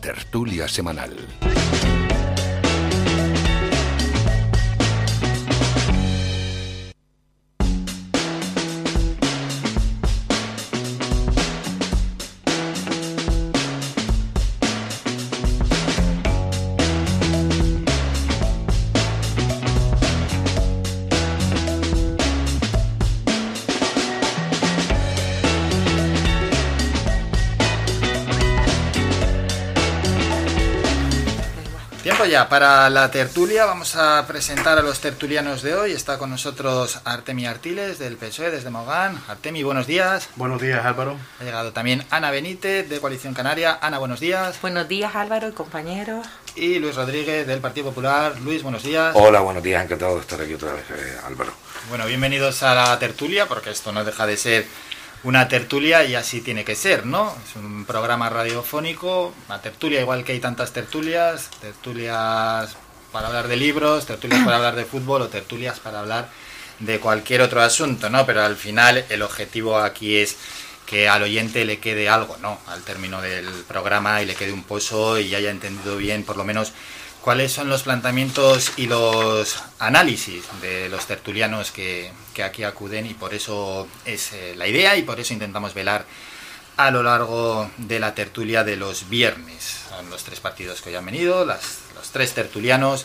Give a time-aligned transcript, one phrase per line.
[0.00, 1.49] tertulia semanal.
[32.30, 33.64] Ya para la tertulia.
[33.64, 35.90] Vamos a presentar a los tertulianos de hoy.
[35.90, 39.20] Está con nosotros Artemi Artiles del PSOE desde Mogán.
[39.26, 40.28] Artemi, buenos días.
[40.36, 41.16] Buenos días, Álvaro.
[41.40, 43.76] Ha llegado también Ana Benítez de Coalición Canaria.
[43.82, 44.60] Ana, buenos días.
[44.62, 46.24] Buenos días, Álvaro y compañeros.
[46.54, 48.38] Y Luis Rodríguez del Partido Popular.
[48.38, 49.10] Luis, buenos días.
[49.16, 49.82] Hola, buenos días.
[49.82, 51.52] Encantado de estar aquí otra vez, eh, Álvaro.
[51.88, 54.66] Bueno, bienvenidos a la tertulia, porque esto no deja de ser
[55.22, 57.34] una tertulia y así tiene que ser, ¿no?
[57.46, 62.76] Es un programa radiofónico, una tertulia igual que hay tantas tertulias, tertulias
[63.12, 66.28] para hablar de libros, tertulias para hablar de fútbol o tertulias para hablar
[66.78, 68.24] de cualquier otro asunto, ¿no?
[68.24, 70.36] Pero al final el objetivo aquí es
[70.86, 72.58] que al oyente le quede algo, ¿no?
[72.66, 76.44] Al término del programa y le quede un pozo y haya entendido bien por lo
[76.44, 76.72] menos
[77.22, 82.12] cuáles son los planteamientos y los análisis de los tertulianos que,
[82.42, 86.06] aquí acuden y por eso es eh, la idea y por eso intentamos velar
[86.78, 89.82] a lo largo de la tertulia de los viernes.
[89.90, 93.04] Son los tres partidos que hoy han venido, los tres tertulianos.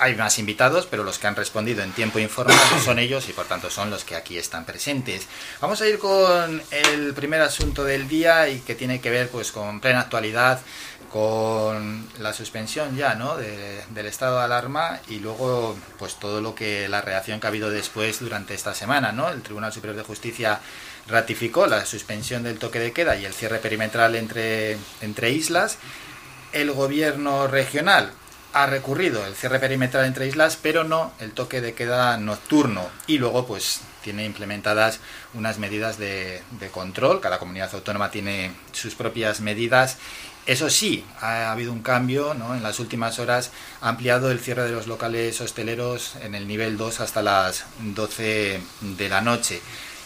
[0.00, 3.46] Hay más invitados, pero los que han respondido en tiempo informal son ellos y por
[3.46, 5.28] tanto son los que aquí están presentes.
[5.60, 9.52] Vamos a ir con el primer asunto del día y que tiene que ver pues
[9.52, 10.60] con plena actualidad
[11.14, 13.36] con la suspensión ya ¿no?
[13.36, 17.70] del estado de alarma y luego pues todo lo que la reacción que ha habido
[17.70, 20.58] después durante esta semana no el Tribunal Superior de Justicia
[21.06, 25.78] ratificó la suspensión del toque de queda y el cierre perimetral entre entre islas.
[26.52, 28.10] El gobierno regional
[28.52, 32.88] ha recurrido el cierre perimetral entre islas pero no el toque de queda nocturno.
[33.06, 34.98] Y luego pues tiene implementadas
[35.32, 37.20] unas medidas de, de control.
[37.20, 39.96] Cada comunidad autónoma tiene sus propias medidas
[40.46, 42.54] eso sí, ha habido un cambio, ¿no?
[42.54, 43.50] En las últimas horas
[43.80, 48.60] ha ampliado el cierre de los locales hosteleros en el nivel 2 hasta las 12
[48.80, 49.60] de la noche.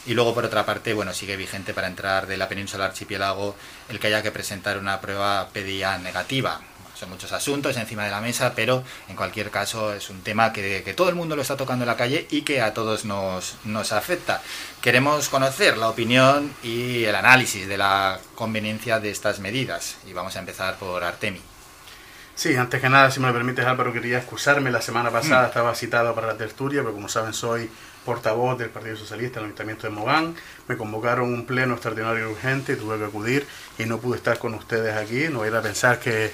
[0.06, 3.56] Y luego, por otra parte, bueno, sigue vigente para entrar de la península archipiélago
[3.88, 6.60] el que haya que presentar una prueba PDA negativa
[6.98, 10.94] son muchos asuntos encima de la mesa, pero en cualquier caso es un tema que,
[10.96, 13.92] todo el mundo lo está tocando en la calle y que a todos nos, nos
[13.92, 14.42] afecta.
[14.82, 20.34] Queremos conocer la opinión y el análisis de la conveniencia de estas medidas y vamos
[20.36, 21.40] a empezar por Artemi.
[22.34, 24.70] Sí, antes que nada, si me lo permites Álvaro, quería excusarme.
[24.70, 25.46] La semana pasada mm.
[25.46, 27.68] estaba citado para la tertulia, pero como saben soy
[28.04, 30.34] portavoz del Partido Socialista en el Ayuntamiento de Mogán.
[30.68, 34.54] Me convocaron un pleno extraordinario urgente y tuve que acudir y no pude estar con
[34.54, 35.28] ustedes aquí.
[35.28, 36.32] No era a pensar que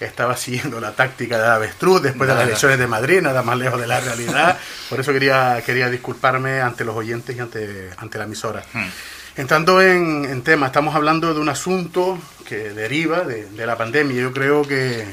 [0.00, 3.80] estaba siguiendo la táctica de avestruz después de las elecciones de Madrid, nada más lejos
[3.80, 4.58] de la realidad.
[4.90, 8.62] Por eso quería, quería disculparme ante los oyentes y ante, ante la emisora.
[8.72, 8.88] Hmm.
[9.36, 14.22] Entrando en, en, tema, estamos hablando de un asunto que deriva de, la pandemia.
[14.22, 15.04] Yo creo que,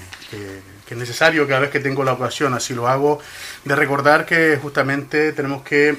[0.89, 3.19] es necesario cada vez que tengo la ocasión, así lo hago,
[3.65, 5.95] de recordar que justamente tenemos que eh,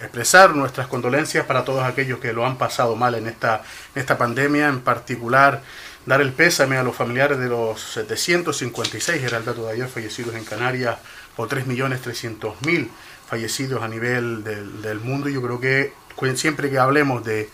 [0.00, 3.62] expresar nuestras condolencias para todos aquellos que lo han pasado mal en esta,
[3.94, 5.62] en esta pandemia, en particular
[6.08, 10.44] dar el pésame a los familiares de los 756, era el de ayer, fallecidos en
[10.44, 10.96] Canarias,
[11.36, 12.88] o 3.300.000
[13.28, 15.28] fallecidos a nivel del, mundo.
[15.28, 15.92] Yo creo que
[16.34, 17.50] siempre que hablemos de,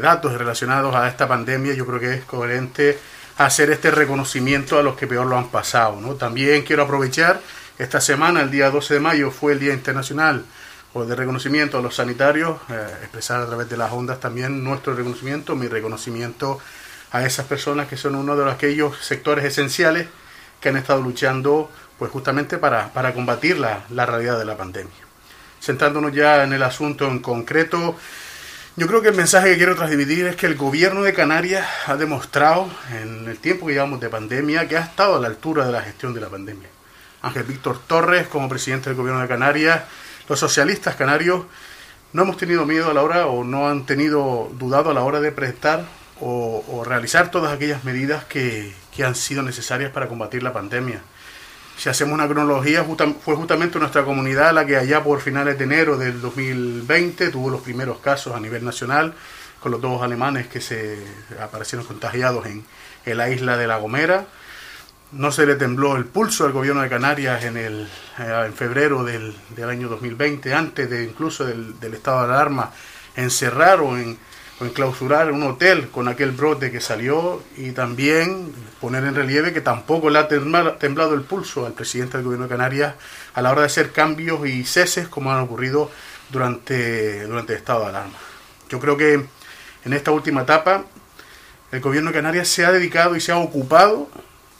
[0.00, 2.98] datos relacionados a esta pandemia, yo creo que es coherente
[3.38, 6.00] hacer este reconocimiento a los que peor lo han pasado.
[6.00, 6.14] ¿no?
[6.14, 7.40] También quiero aprovechar
[7.80, 10.44] esta semana, el día 12 de mayo, fue el Día Internacional
[11.04, 15.54] de reconocimiento a los sanitarios, eh, expresar a través de las ondas también nuestro reconocimiento,
[15.54, 16.58] mi reconocimiento
[17.12, 20.08] a esas personas que son uno de aquellos sectores esenciales
[20.60, 24.92] que han estado luchando pues justamente para, para combatir la, la realidad de la pandemia.
[25.60, 27.96] Centrándonos ya en el asunto en concreto,
[28.76, 31.96] yo creo que el mensaje que quiero transmitir es que el gobierno de Canarias ha
[31.96, 35.72] demostrado en el tiempo que llevamos de pandemia que ha estado a la altura de
[35.72, 36.68] la gestión de la pandemia.
[37.22, 39.84] Ángel Víctor Torres como presidente del gobierno de Canarias,
[40.28, 41.46] los socialistas canarios
[42.12, 45.20] no hemos tenido miedo a la hora o no han tenido dudado a la hora
[45.20, 45.84] de prestar
[46.20, 48.74] o, realizar todas aquellas medidas que,
[49.04, 51.02] han sido necesarias para combatir la pandemia.
[51.76, 52.84] Si hacemos una cronología,
[53.22, 57.60] fue justamente nuestra comunidad la que allá por finales de enero del 2020 tuvo los
[57.60, 59.12] primeros casos a nivel nacional,
[59.60, 60.98] con los dos alemanes que se
[61.38, 62.64] aparecieron contagiados en,
[63.04, 64.26] la isla de La Gomera.
[65.12, 67.88] No se le tembló el pulso al gobierno de Canarias en, el,
[68.18, 72.72] eh, en febrero del, del, año 2020, antes de incluso del, del estado de alarma,
[73.14, 74.18] encerrar o en
[74.58, 79.60] o enclausurar un hotel con aquel brote que salió y también poner en relieve que
[79.60, 82.94] tampoco le ha temblado el pulso al presidente del gobierno de Canarias
[83.34, 85.90] a la hora de hacer cambios y ceses como han ocurrido
[86.30, 88.18] durante, durante el estado de alarma.
[88.70, 89.26] Yo creo que
[89.84, 90.84] en esta última etapa
[91.70, 94.08] el gobierno de Canarias se ha dedicado y se ha ocupado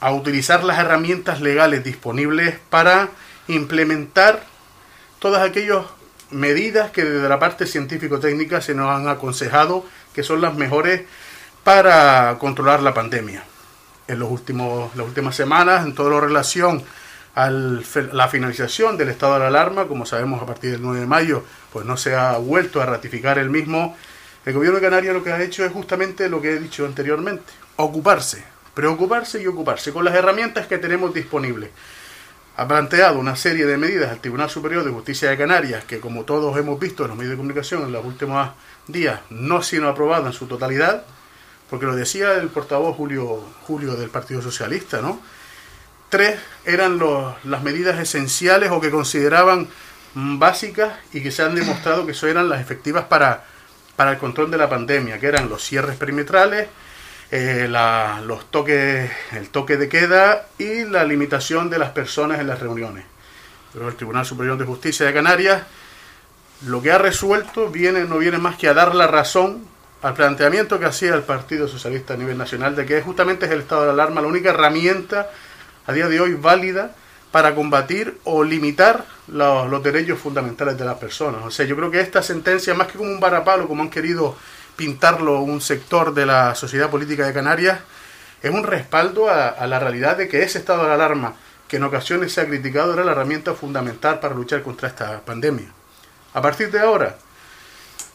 [0.00, 3.08] a utilizar las herramientas legales disponibles para
[3.48, 4.44] implementar
[5.18, 5.84] todas aquellas
[6.36, 9.84] medidas que desde la parte científico-técnica se nos han aconsejado
[10.14, 11.02] que son las mejores
[11.64, 13.44] para controlar la pandemia.
[14.06, 16.84] En los últimos, las últimas semanas, en todo lo relación
[17.34, 21.44] a la finalización del estado de alarma, como sabemos a partir del 9 de mayo,
[21.72, 23.96] pues no se ha vuelto a ratificar el mismo.
[24.46, 27.52] El gobierno de Canarias lo que ha hecho es justamente lo que he dicho anteriormente,
[27.76, 31.70] ocuparse, preocuparse y ocuparse con las herramientas que tenemos disponibles
[32.58, 36.24] ha planteado una serie de medidas al Tribunal Superior de Justicia de Canarias que, como
[36.24, 38.48] todos hemos visto en los medios de comunicación en los últimos
[38.86, 41.04] días, no ha sido aprobado en su totalidad,
[41.68, 45.20] porque lo decía el portavoz Julio, Julio del Partido Socialista, ¿no?
[46.08, 46.98] Tres eran
[47.44, 49.68] las medidas esenciales o que consideraban
[50.14, 53.44] básicas y que se han demostrado que eso eran las efectivas para,
[53.96, 56.68] para el control de la pandemia, que eran los cierres perimetrales,
[57.30, 62.60] eh, los toques, el toque de queda y la limitación de las personas en las
[62.60, 63.04] reuniones.
[63.72, 65.62] Pero el Tribunal Superior de Justicia de Canarias
[66.64, 69.64] lo que ha resuelto viene, no viene más que a dar la razón
[70.02, 73.60] al planteamiento que hacía el Partido Socialista a nivel nacional de que justamente es el
[73.60, 75.30] estado de alarma la única herramienta
[75.86, 76.94] a día de hoy válida
[77.30, 81.44] para combatir o limitar los, los derechos fundamentales de las personas.
[81.44, 84.36] O sea, yo creo que esta sentencia, más que como un varapalo, como han querido
[84.76, 87.80] pintarlo un sector de la sociedad política de Canarias,
[88.42, 91.34] es un respaldo a, la realidad de que ese estado de alarma,
[91.66, 95.66] que en ocasiones se ha criticado, era la herramienta fundamental para luchar contra esta pandemia.
[96.34, 97.16] A partir de ahora,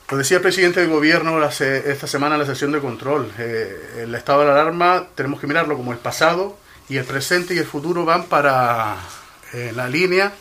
[0.10, 4.14] lo decía el presidente del gobierno esta semana en la sesión de control, eh, el
[4.16, 8.06] estado de alarma tenemos que mirarlo como el pasado y el presente y el futuro
[8.06, 8.98] van para
[9.54, 10.32] eh, la línea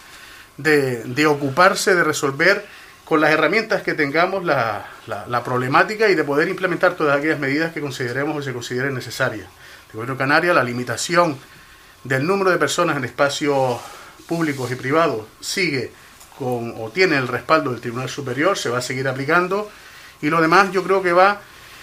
[0.56, 2.66] de, de ocuparse de resolver
[3.10, 7.72] con las herramientas que tengamos la, la, problemática y de poder implementar todas aquellas medidas
[7.72, 9.48] que consideremos o se consideren necesarias.
[9.88, 11.36] El Gobierno Canaria, la limitación
[12.04, 13.80] del número de personas en espacios
[14.28, 15.90] públicos y privados sigue
[16.38, 19.68] con o tiene el respaldo del Tribunal Superior, se va a seguir aplicando
[20.22, 21.40] y lo demás yo creo que va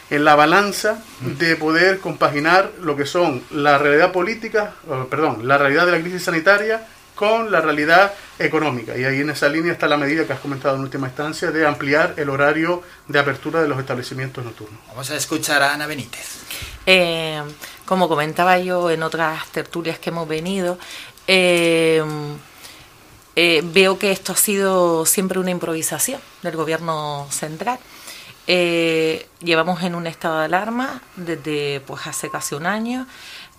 [0.10, 4.76] en la balanza de poder compaginar lo que son la realidad política,
[5.10, 6.88] perdón, la realidad de la crisis sanitaria
[7.18, 8.96] con la realidad económica.
[8.96, 11.66] Y ahí en esa línea está la medida que has comentado en última instancia de
[11.66, 14.80] ampliar el horario de apertura de los establecimientos nocturnos.
[14.88, 16.38] Vamos a escuchar a Ana Benítez.
[16.86, 17.42] Eh,
[17.86, 20.78] como comentaba yo en otras tertulias que hemos venido,
[21.26, 22.04] eh,
[23.36, 27.80] eh, veo que esto ha sido siempre una improvisación del gobierno central.
[28.46, 33.08] llevamos en un estado de alarma desde pues hace casi un año.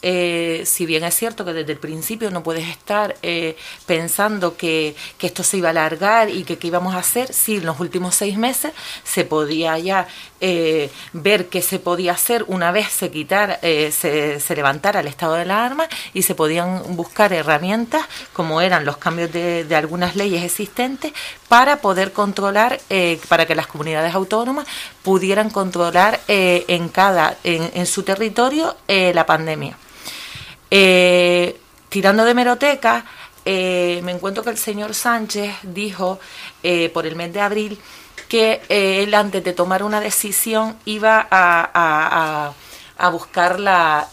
[0.00, 3.56] Eh, si bien es cierto que desde el principio no puedes estar eh,
[3.86, 7.66] pensando que, esto se iba a alargar y que qué íbamos a hacer, si en
[7.66, 8.72] los últimos seis meses
[9.04, 10.06] se podía ya
[10.40, 15.34] eh, ver qué se podía hacer una vez se quitara, se, se, levantara el estado
[15.34, 20.42] de la arma y se podían buscar herramientas como eran los cambios de, algunas leyes
[20.44, 21.12] existentes
[21.48, 22.80] para poder controlar,
[23.28, 24.66] para que las comunidades autónomas
[25.02, 29.76] pudieran controlar en cada, en su territorio la pandemia.
[30.70, 33.04] Eh, tirando de meroteca,
[33.44, 36.20] eh, me encuentro que el señor Sánchez dijo
[36.62, 37.78] eh, por el mes de abril
[38.28, 42.52] que él antes de tomar una decisión iba a,
[43.10, 44.08] buscar la,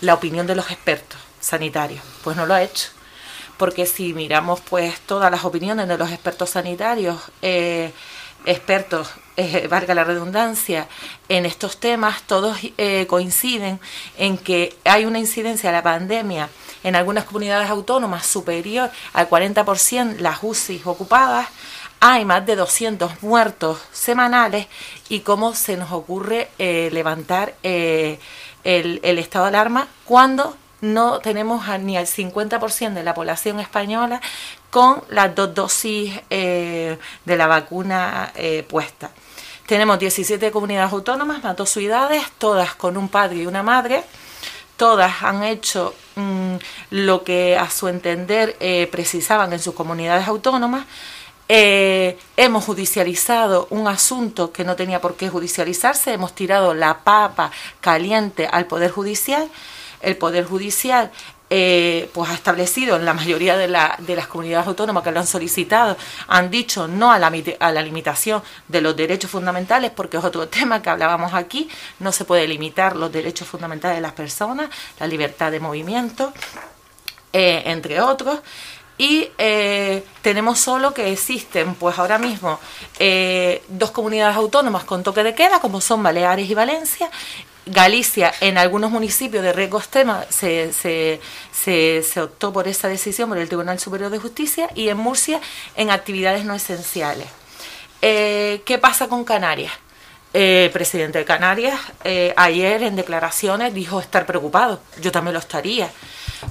[0.00, 2.02] la opinión de los expertos sanitarios.
[2.24, 2.88] Pues no lo ha hecho
[3.58, 7.20] porque si miramos pues todas las opiniones de los expertos sanitarios,
[8.46, 10.88] expertos, eh, valga la redundancia,
[11.28, 13.78] en estos temas, todos eh, coinciden
[14.16, 16.48] en que hay una incidencia de la pandemia
[16.82, 21.48] en algunas comunidades autónomas superior al 40% las UCI ocupadas,
[22.00, 24.66] hay más de 200 muertos semanales
[25.08, 28.18] y cómo se nos ocurre eh, levantar el,
[28.64, 34.20] el estado de alarma cuando no tenemos ni al 50% de la población española
[34.70, 39.10] con las dos dosis eh, de la vacuna eh, puesta.
[39.66, 44.02] Tenemos 17 comunidades autónomas, más dos ciudades, todas con un padre y una madre.
[44.76, 46.56] Todas han hecho mm,
[46.90, 50.86] lo que a su entender eh, precisaban en sus comunidades autónomas.
[51.48, 58.46] hemos judicializado un asunto que no tenía por qué judicializarse, hemos tirado la papa caliente
[58.46, 59.48] al Poder Judicial.
[60.00, 61.10] El Poder Judicial
[61.50, 65.96] eh, pues ha establecido en la mayoría de, las comunidades autónomas que lo han solicitado,
[66.26, 67.30] han dicho no a la,
[67.82, 71.68] limitación de los derechos fundamentales, porque es otro tema que hablábamos aquí,
[72.00, 74.68] no se puede limitar los derechos fundamentales de las personas,
[75.00, 76.34] la libertad de movimiento,
[77.32, 78.40] eh, entre otros.
[79.00, 82.58] Y eh, tenemos solo que existen, pues ahora mismo,
[83.68, 87.08] dos comunidades autónomas con toque de queda, como son Baleares y Valencia,
[87.70, 91.20] Galicia, en algunos municipios de riesgo extremo, se, se,
[91.52, 95.40] se, optó por esa decisión por el Tribunal Superior de Justicia y en Murcia
[95.76, 97.26] en actividades no esenciales.
[98.02, 99.72] Eh, ¿Qué pasa con Canarias?
[100.34, 104.80] Eh, el presidente de Canarias eh, ayer en declaraciones dijo estar preocupado.
[105.00, 105.90] Yo también lo estaría.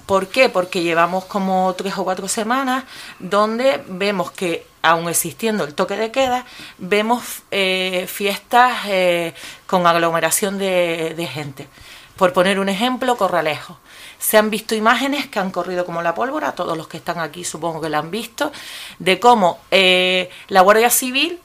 [0.05, 0.49] ¿Por qué?
[0.49, 2.83] Porque llevamos como tres o cuatro semanas
[3.19, 6.45] donde vemos que, aun existiendo el toque de queda,
[6.77, 9.33] vemos eh, fiestas eh,
[9.65, 11.67] con aglomeración de, gente.
[12.15, 13.77] Por poner un ejemplo, Corralejo.
[14.19, 17.43] Se han visto imágenes que han corrido como la pólvora, todos los que están aquí
[17.43, 18.51] supongo que la han visto,
[18.97, 21.39] de cómo eh, la Guardia Civil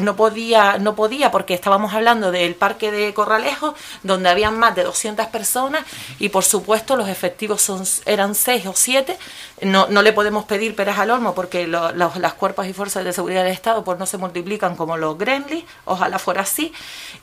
[0.00, 4.82] no podía, no podía porque estábamos hablando del parque de Corralejo, donde habían más de
[4.82, 5.84] 200 personas
[6.18, 9.16] y por supuesto los efectivos son, eran 6 o 7.
[9.62, 13.44] No, no le podemos pedir peras al olmo porque las cuerpos y fuerzas de seguridad
[13.44, 16.72] del Estado pues no se multiplican como los Gremlins, ojalá fuera así,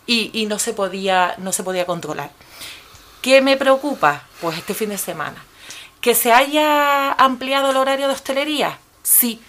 [0.06, 2.32] y, y no, se podía, no se podía controlar.
[3.22, 4.24] ¿Qué me preocupa?
[4.40, 5.44] Pues este fin de semana.
[6.00, 8.80] ¿Que se haya ampliado el horario de hostelería?
[9.04, 9.42] Sí,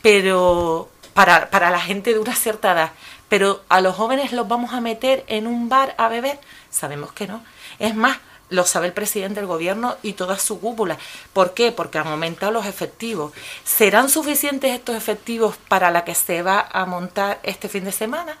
[0.00, 0.88] pero
[1.18, 2.92] para, para la gente de una cierta edad.
[3.28, 6.38] Pero a los jóvenes los vamos a meter en un bar a beber.
[6.70, 7.42] Sabemos que no.
[7.80, 8.18] Es más,
[8.50, 10.96] lo sabe el presidente del gobierno y toda su cúpula.
[11.32, 11.72] ¿Por qué?
[11.72, 13.32] Porque han aumentado los efectivos.
[13.64, 18.38] ¿Serán suficientes estos efectivos para la que se va a montar este fin de semana?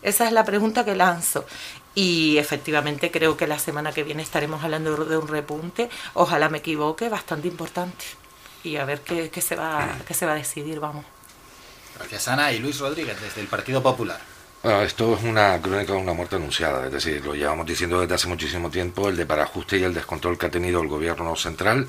[0.00, 1.44] Esa es la pregunta que lanzo.
[1.96, 6.58] Y efectivamente creo que la semana que viene estaremos hablando de un repunte, ojalá me
[6.58, 8.04] equivoque, bastante importante.
[8.62, 11.04] Y a ver qué, qué se, va, qué se va a decidir, vamos.
[12.00, 12.52] Gracias, Ana.
[12.52, 14.18] Y Luis Rodríguez, desde el Partido Popular.
[14.62, 18.14] Bueno, esto es una crónica de una muerte anunciada, es decir, lo llevamos diciendo desde
[18.14, 21.88] hace muchísimo tiempo, el de parajuste y el descontrol que ha tenido el gobierno central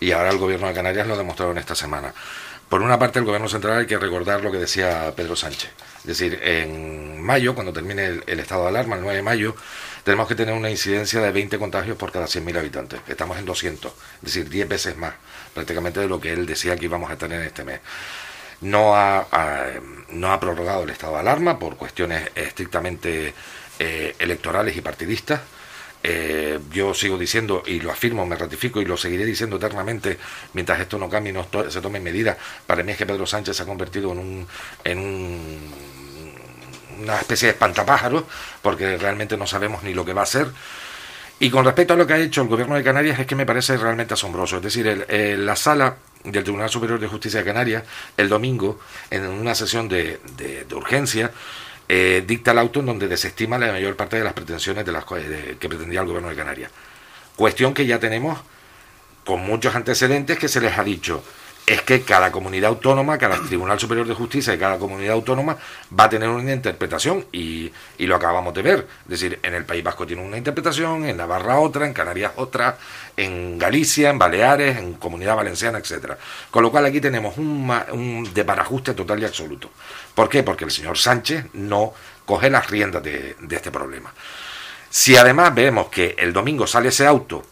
[0.00, 2.12] y ahora el gobierno de Canarias lo ha demostrado en esta semana.
[2.68, 5.70] Por una parte, el gobierno central hay que recordar lo que decía Pedro Sánchez.
[6.00, 9.56] Es decir, en mayo, cuando termine el, el estado de alarma, el 9 de mayo,
[10.04, 13.00] tenemos que tener una incidencia de 20 contagios por cada 100.000 habitantes.
[13.08, 15.14] Estamos en 200, es decir, 10 veces más
[15.54, 17.80] prácticamente de lo que él decía que íbamos a tener este mes
[18.60, 19.26] no ha,
[20.10, 23.34] no ha prorrogado el estado de alarma por cuestiones estrictamente
[23.78, 25.40] eh, electorales y partidistas.
[26.02, 30.18] Eh, yo sigo diciendo y lo afirmo, me ratifico y lo seguiré diciendo eternamente
[30.54, 32.36] mientras esto no cambie y no se tomen medidas.
[32.66, 34.46] Para mí es que Pedro Sánchez se ha convertido en un,
[34.84, 35.74] en un,
[37.02, 38.24] una especie de espantapájaros
[38.62, 40.48] porque realmente no sabemos ni lo que va a hacer.
[41.38, 43.46] Y con respecto a lo que ha hecho el gobierno de Canarias es que me
[43.46, 44.58] parece realmente asombroso.
[44.58, 47.84] Es decir, la sala del Tribunal Superior de Justicia de Canarias
[48.16, 48.78] el domingo,
[49.10, 50.20] en una sesión de,
[50.74, 51.30] urgencia,
[51.88, 55.04] eh, dicta el auto en donde desestima la mayor parte de las pretensiones de las
[55.04, 56.70] que pretendía el gobierno de Canarias.
[57.36, 58.38] Cuestión que ya tenemos
[59.24, 61.22] con muchos antecedentes que se les ha dicho
[61.70, 65.56] es que cada comunidad autónoma, cada Tribunal Superior de Justicia de cada comunidad autónoma
[65.96, 68.88] va a tener una interpretación y, lo acabamos de ver.
[69.04, 72.76] Es decir, en el País Vasco tiene una interpretación, en Navarra otra, en Canarias otra,
[73.16, 76.18] en Galicia, en Baleares, en Comunidad Valenciana, etcétera.
[76.50, 79.70] Con lo cual aquí tenemos un, un total y absoluto.
[80.12, 80.42] ¿Por qué?
[80.42, 81.94] Porque el señor Sánchez no
[82.26, 84.12] coge las riendas de este problema.
[84.88, 87.44] Si además vemos que el domingo sale ese auto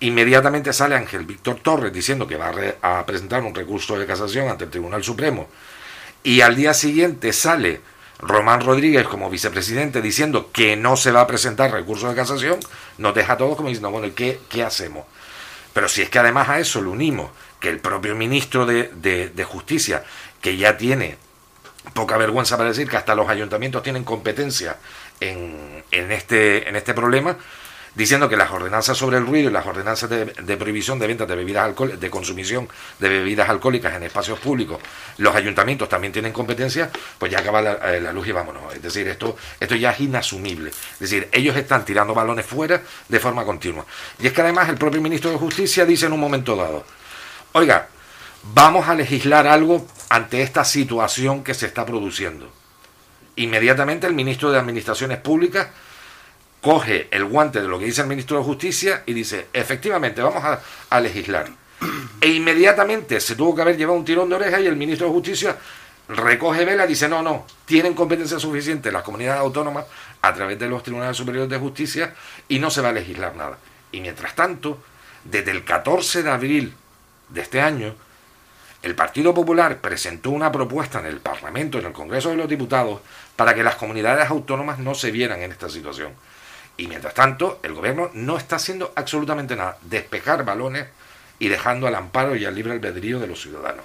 [0.00, 2.52] Inmediatamente sale Ángel Víctor Torres diciendo que va
[2.82, 5.48] a, presentar un recurso de casación ante el Tribunal Supremo.
[6.22, 7.80] Y al día siguiente sale
[8.18, 12.58] Román Rodríguez como vicepresidente diciendo que no se va a presentar recurso de casación.
[12.98, 15.04] Nos deja a todos como diciendo, bueno, ¿qué, ¿qué hacemos?
[15.74, 17.30] Pero si es que además a eso le unimos
[17.60, 20.02] que el propio ministro de, de Justicia,
[20.40, 21.18] que ya tiene
[21.94, 24.76] poca vergüenza para decir que hasta los ayuntamientos tienen competencia
[25.20, 27.36] en, en, este, en este problema,
[27.94, 31.34] diciendo que las ordenanzas sobre el ruido y las ordenanzas de, prohibición de venta de
[31.34, 32.68] bebidas alcohólicas, de consumición
[32.98, 34.80] de bebidas alcohólicas en espacios públicos,
[35.18, 38.74] los ayuntamientos también tienen competencia, pues ya acaba la, eh, luz y vámonos.
[38.74, 40.70] Es decir, esto, esto ya es inasumible.
[40.70, 43.84] Es decir, ellos están tirando balones fuera de forma continua.
[44.18, 46.84] Y es que además el propio ministro de Justicia dice en un momento dado,
[47.52, 47.88] oiga,
[48.42, 52.50] vamos a legislar algo ante esta situación que se está produciendo.
[53.36, 55.68] Inmediatamente el ministro de Administraciones Públicas
[56.60, 60.42] coge el guante de lo que dice el ministro de Justicia y dice, efectivamente, vamos
[60.90, 61.48] a, legislar.
[62.20, 65.12] E inmediatamente se tuvo que haber llevado un tirón de oreja y el ministro de
[65.12, 65.56] Justicia
[66.08, 69.86] recoge vela y dice, no, no, tienen competencia suficiente las comunidades autónomas
[70.20, 72.14] a través de los tribunales superiores de justicia
[72.48, 73.58] y no se va a legislar nada.
[73.92, 74.82] Y mientras tanto,
[75.24, 76.74] desde el 14 de abril
[77.28, 77.94] de este año,
[78.82, 83.00] el Partido Popular presentó una propuesta en el Parlamento, en el Congreso de los Diputados,
[83.36, 86.12] para que las comunidades autónomas no se vieran en esta situación.
[86.80, 90.86] Y mientras tanto, el gobierno no está haciendo absolutamente nada, despejar balones
[91.38, 93.84] y dejando al amparo y al libre albedrío de los ciudadanos.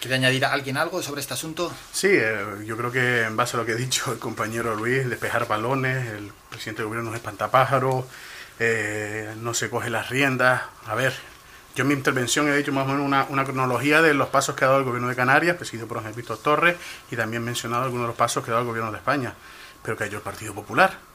[0.00, 1.70] ¿Quiere añadir a alguien algo sobre este asunto?
[1.92, 5.06] Sí, eh, yo creo que en base a lo que ha dicho el compañero Luis,
[5.06, 8.06] despejar balones, el presidente del gobierno es espantapájaro,
[8.58, 10.62] eh, no se coge las riendas.
[10.86, 11.12] A ver,
[11.74, 14.56] yo en mi intervención he dicho más o menos una, una, cronología de los pasos
[14.56, 16.76] que ha dado el gobierno de Canarias, presidido por Ángel Víctor Torres,
[17.10, 19.34] y también mencionado algunos de los pasos que ha dado el gobierno de España,
[19.82, 21.11] pero que ha hecho el Partido Popular.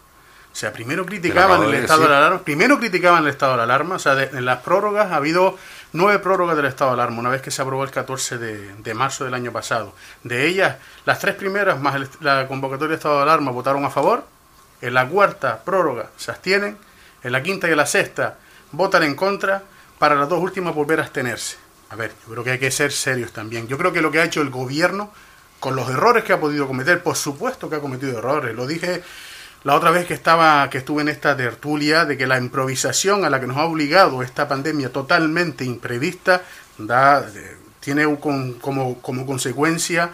[0.58, 3.64] O sea, primero criticaban el estado de la alarma, primero criticaban el estado de la
[3.66, 5.56] alarma, o sea, en las prórrogas ha habido
[5.94, 9.24] nueve prórrogas del estado de alarma, una vez que se aprobó el 14 de, marzo
[9.24, 9.94] del año pasado.
[10.24, 14.26] De ellas, las tres primeras más la convocatoria de estado de alarma votaron a favor,
[14.82, 16.76] en la cuarta prórroga se abstienen,
[17.22, 18.38] en la quinta y en la sexta
[18.72, 19.62] votan en contra,
[20.00, 21.58] para las dos últimas volver a abstenerse.
[21.92, 23.68] A ver, yo creo que hay que ser serios también.
[23.68, 25.14] Yo creo que lo que ha hecho el gobierno,
[25.60, 29.04] con los errores que ha podido cometer, por supuesto que ha cometido errores, lo dije
[29.64, 33.30] la otra vez que estaba que estuve en esta tertulia de que la improvisación a
[33.30, 36.44] la que nos ha obligado esta pandemia totalmente imprevista
[36.78, 40.12] da eh, tiene como, como consecuencia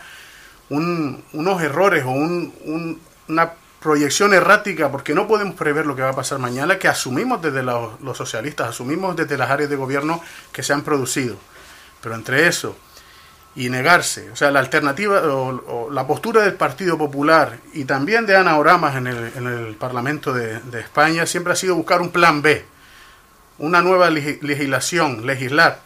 [0.69, 6.39] unos errores o una proyección errática porque no podemos prever lo que va a pasar
[6.39, 10.21] mañana que asumimos desde los, los socialistas asumimos desde las áreas de gobierno
[10.51, 11.35] que se han producido.
[12.01, 12.75] Pero entre eso
[13.55, 14.31] y negarse.
[14.31, 18.95] O sea, la alternativa o, la postura del Partido Popular y también de Ana Oramas
[18.95, 22.65] en el, en el Parlamento de, España siempre ha sido buscar un plan B,
[23.60, 25.81] una nueva legislación, legislar.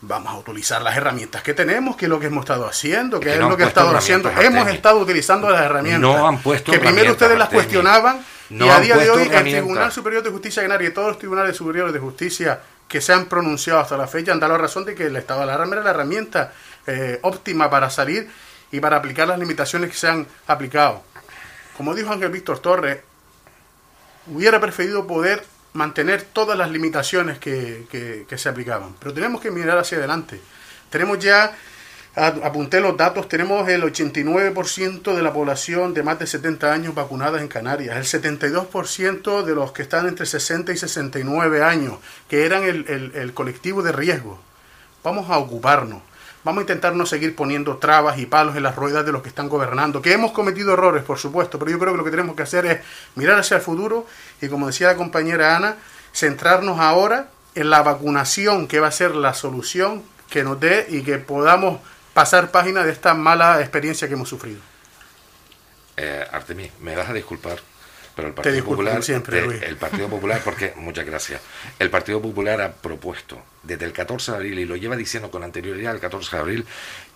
[0.00, 3.32] Vamos a utilizar las herramientas que tenemos, que es lo que hemos estado haciendo, que
[3.32, 4.30] es, lo que hemos estado haciendo.
[4.30, 6.00] Hemos estado utilizando las herramientas.
[6.00, 9.90] No han puesto que primero ustedes las cuestionaban y a día de hoy el Tribunal
[9.90, 13.26] Superior de Justicia de Canaria y todos los tribunales superiores de justicia que se han
[13.26, 15.84] pronunciado hasta la fecha han dado la razón de que el estado de alarma era
[15.84, 16.52] la herramienta
[16.88, 18.30] eh, óptima para salir
[18.72, 21.02] y para aplicar las limitaciones que se han aplicado.
[21.76, 23.00] Como dijo Ángel Víctor Torres,
[24.26, 29.98] hubiera preferido poder mantener todas las limitaciones que, se aplicaban, pero tenemos que mirar hacia
[29.98, 30.40] adelante.
[30.88, 31.54] Tenemos ya,
[32.16, 37.42] apunté los datos, tenemos el 89% de la población de más de 70 años vacunadas
[37.42, 41.98] en Canarias, el 72% de los que están entre 60 y 69 años,
[42.30, 44.40] que eran el colectivo de riesgo.
[45.04, 46.07] Vamos a ocuparnos.
[46.44, 49.28] Vamos a intentar no seguir poniendo trabas y palos en las ruedas de los que
[49.28, 52.36] están gobernando, que hemos cometido errores, por supuesto, pero yo creo que lo que tenemos
[52.36, 52.80] que hacer es
[53.16, 54.06] mirar hacia el futuro
[54.40, 55.76] y, como decía la compañera Ana,
[56.14, 61.02] centrarnos ahora en la vacunación, que va a ser la solución que nos dé y
[61.02, 61.80] que podamos
[62.14, 64.60] pasar página de esta mala experiencia que hemos sufrido.
[65.96, 67.58] Eh, Artemí, me vas a disculpar,
[68.18, 71.40] pero el Partido Popular, siempre, el Partido Popular, porque muchas gracias.
[71.78, 75.44] El Partido Popular ha propuesto desde el 14 de abril, y lo lleva diciendo con
[75.44, 76.66] anterioridad al 14 de abril,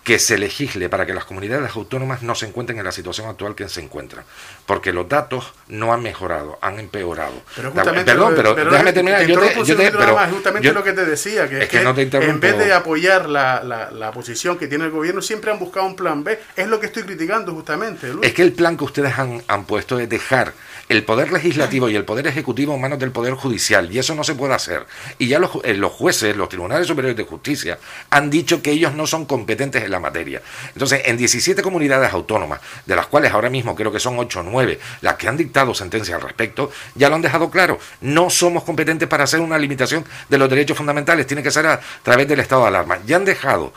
[0.03, 3.55] que se legisle para que las comunidades autónomas no se encuentren en la situación actual
[3.55, 4.23] que se encuentran.
[4.65, 7.41] Porque los datos no han mejorado, han empeorado.
[7.55, 9.25] Pero justamente Perdón, pero, déjame terminar.
[9.25, 12.57] Yo te, yo te, pero, justamente lo que te decía, que, es que, en vez
[12.57, 16.23] de apoyar la, la, la, posición que tiene el gobierno, siempre han buscado un plan
[16.23, 16.39] B.
[16.55, 18.11] Es lo que estoy criticando justamente.
[18.21, 20.53] Es que el plan que ustedes han, han puesto es dejar
[20.93, 23.91] el poder legislativo y el poder ejecutivo en manos del poder judicial.
[23.91, 24.85] Y eso no se puede hacer.
[25.17, 27.79] Y ya los, eh, jueces, los tribunales superiores de justicia,
[28.11, 30.41] han dicho que ellos no son competentes en la materia.
[30.73, 34.43] Entonces, en 17 comunidades autónomas, de las cuales ahora mismo creo que son 8 o
[34.43, 37.79] 9 las que han dictado sentencia al respecto, ya lo han dejado claro.
[38.01, 41.79] No somos competentes para hacer una limitación de los derechos fundamentales, tiene que ser a
[42.03, 42.99] través del estado de alarma.
[43.05, 43.73] Ya han dejado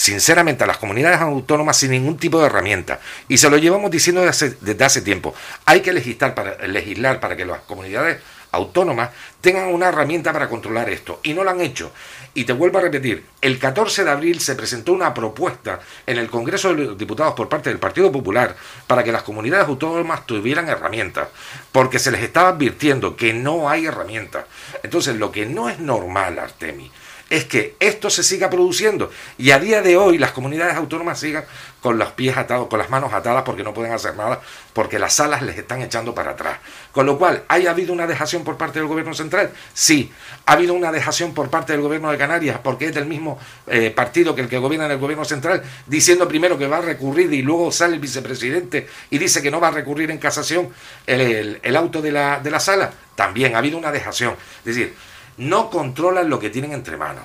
[0.00, 3.00] sinceramente a las comunidades autónomas sin ningún tipo de herramienta.
[3.28, 5.34] Y se lo llevamos diciendo desde hace, tiempo.
[5.66, 8.16] Hay que legislar para, legislar para que las comunidades
[8.50, 9.10] autónomas
[9.42, 11.20] tengan una herramienta para controlar esto.
[11.22, 11.92] Y no lo han hecho.
[12.32, 16.30] Y te vuelvo a repetir, el 14 de abril se presentó una propuesta en el
[16.30, 20.70] Congreso de los Diputados por parte del Partido Popular para que las comunidades autónomas tuvieran
[20.70, 21.28] herramientas,
[21.72, 24.46] porque se les estaba advirtiendo que no hay herramientas.
[24.82, 26.90] Entonces, lo que no es normal, Artemi,
[27.30, 31.44] es que esto se siga produciendo y a día de hoy las comunidades autónomas sigan
[31.80, 34.40] con los pies atados, con las manos atadas porque no pueden hacer nada,
[34.74, 36.58] porque las salas les están echando para atrás.
[36.92, 39.50] Con lo cual, ¿ha habido una dejación por parte del gobierno central?
[39.72, 40.12] Sí.
[40.44, 43.38] ¿Ha habido una dejación por parte del gobierno de Canarias porque es del mismo
[43.68, 46.82] eh, partido que el que gobierna en el gobierno central, diciendo primero que va a
[46.82, 50.70] recurrir y luego sale el vicepresidente y dice que no va a recurrir en casación
[51.06, 52.92] el, el auto de la, de la sala?
[53.14, 54.34] También ha habido una dejación.
[54.60, 54.94] Es decir,
[55.40, 57.24] no controlan lo que tienen entre manos.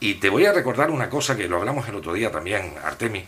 [0.00, 3.24] Y te voy a recordar una cosa que lo hablamos el otro día también, Artemi.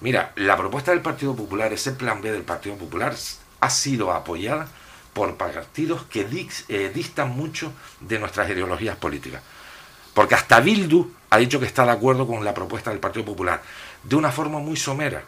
[0.00, 3.14] Mira, la propuesta del Partido Popular, ese plan B del Partido Popular,
[3.60, 4.66] ha sido apoyada
[5.12, 6.26] por partidos que
[6.68, 9.42] eh, distan mucho de nuestras ideologías políticas.
[10.14, 13.62] Porque hasta Bildu ha dicho que está de acuerdo con la propuesta del Partido Popular,
[14.02, 15.22] de una forma muy somera.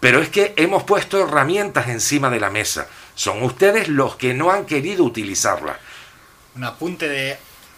[0.00, 2.88] Pero es que hemos puesto herramientas encima de la mesa.
[3.14, 5.78] Son ustedes los que no han querido utilizarlas.
[6.56, 7.36] Un apunte de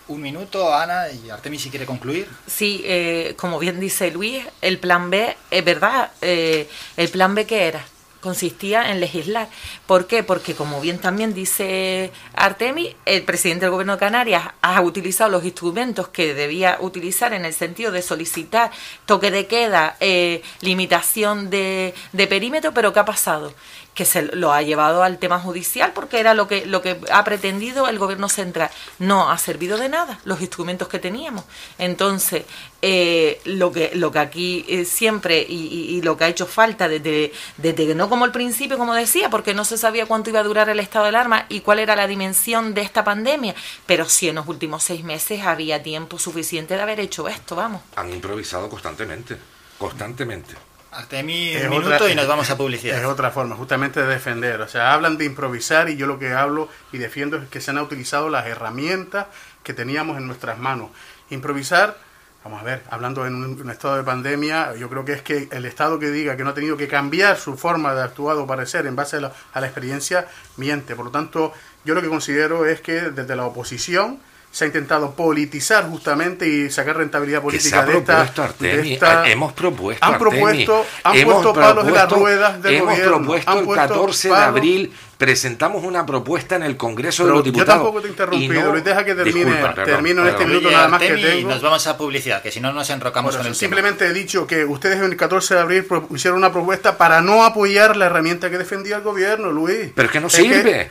[0.08, 2.28] un minuto, Ana, y Artemis si quiere concluir.
[2.46, 7.46] Sí, eh, como bien dice Luis, el plan B, es verdad, eh, el plan B
[7.46, 7.84] que era,
[8.20, 9.48] consistía en legislar.
[9.86, 10.22] ¿Por qué?
[10.22, 15.44] Porque como bien también dice Artemi, el presidente del gobierno de Canarias ha utilizado los
[15.44, 18.70] instrumentos que debía utilizar en el sentido de solicitar
[19.04, 23.54] toque de queda, eh, limitación de, de perímetro, pero ¿qué ha pasado?
[23.96, 27.24] que se lo ha llevado al tema judicial porque era lo que lo que ha
[27.24, 31.46] pretendido el gobierno central no ha servido de nada los instrumentos que teníamos
[31.78, 32.44] entonces
[32.88, 37.32] eh, lo que lo que aquí eh, siempre y, lo que ha hecho falta desde
[37.56, 40.68] desde no como el principio como decía porque no se sabía cuánto iba a durar
[40.68, 44.36] el estado de alarma y cuál era la dimensión de esta pandemia pero sí en
[44.36, 49.36] los últimos seis meses había tiempo suficiente de haber hecho esto vamos han improvisado constantemente
[49.78, 50.54] constantemente
[50.92, 52.98] Artemi, un minuto y nos vamos a publicidad.
[52.98, 54.62] Es otra forma, justamente de defender.
[54.62, 57.70] O sea, hablan de improvisar y yo lo que hablo y defiendo es que se
[57.70, 59.26] han utilizado las herramientas
[59.62, 60.88] que teníamos en nuestras manos.
[61.28, 61.98] Improvisar,
[62.46, 65.64] vamos a ver, hablando en un, estado de pandemia, yo creo que es que el
[65.64, 68.86] Estado que diga que no ha tenido que cambiar su forma de actuar o parecer
[68.86, 70.94] en base a la, a la experiencia, miente.
[70.94, 71.52] Por lo tanto,
[71.84, 76.70] yo lo que considero es que desde la oposición se ha intentado politizar justamente y
[76.70, 77.98] sacar rentabilidad política de,
[78.92, 83.16] esta, Hemos propuesto, han propuesto, han puesto palos en las ruedas del hemos gobierno.
[83.18, 87.68] propuesto el 14 de abril presentamos una propuesta en el Congreso de los Diputados.
[87.68, 89.56] Yo tampoco te he interrumpido, Luis, deja que termine.
[89.84, 91.50] termino en este minuto nada más que tengo.
[91.50, 94.64] Nos vamos a publicidad, que si no nos enrocamos con el Simplemente he dicho que
[94.64, 98.96] ustedes el 14 de abril hicieron una propuesta para no apoyar la herramienta que defendía
[98.96, 99.90] el gobierno, Luis.
[99.94, 100.90] Pero es que no sirve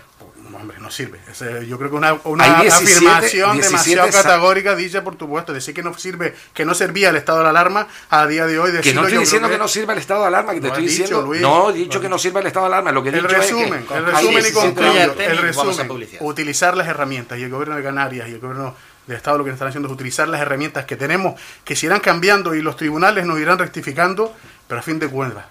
[0.66, 1.20] hombre, no sirve.
[1.68, 6.36] yo creo que una, una afirmación demasiado categórica dice, por supuesto, decir que no sirve,
[6.54, 8.72] que no servía el estado de alarma a día de hoy.
[8.82, 11.26] Que no estoy diciendo que, no sirva el estado de alarma, que te estoy diciendo.
[11.40, 12.92] no, he dicho que no sirva el estado de alarma.
[12.92, 15.14] Lo que he el dicho resumen, es que el resumen y concluyo.
[15.18, 18.76] El resumen, utilizar las herramientas y el gobierno de Canarias y el gobierno
[19.06, 22.00] del Estado lo que están haciendo es utilizar las herramientas que tenemos, que se irán
[22.00, 24.34] cambiando y los tribunales nos irán rectificando,
[24.68, 25.46] pero a fin de cuentas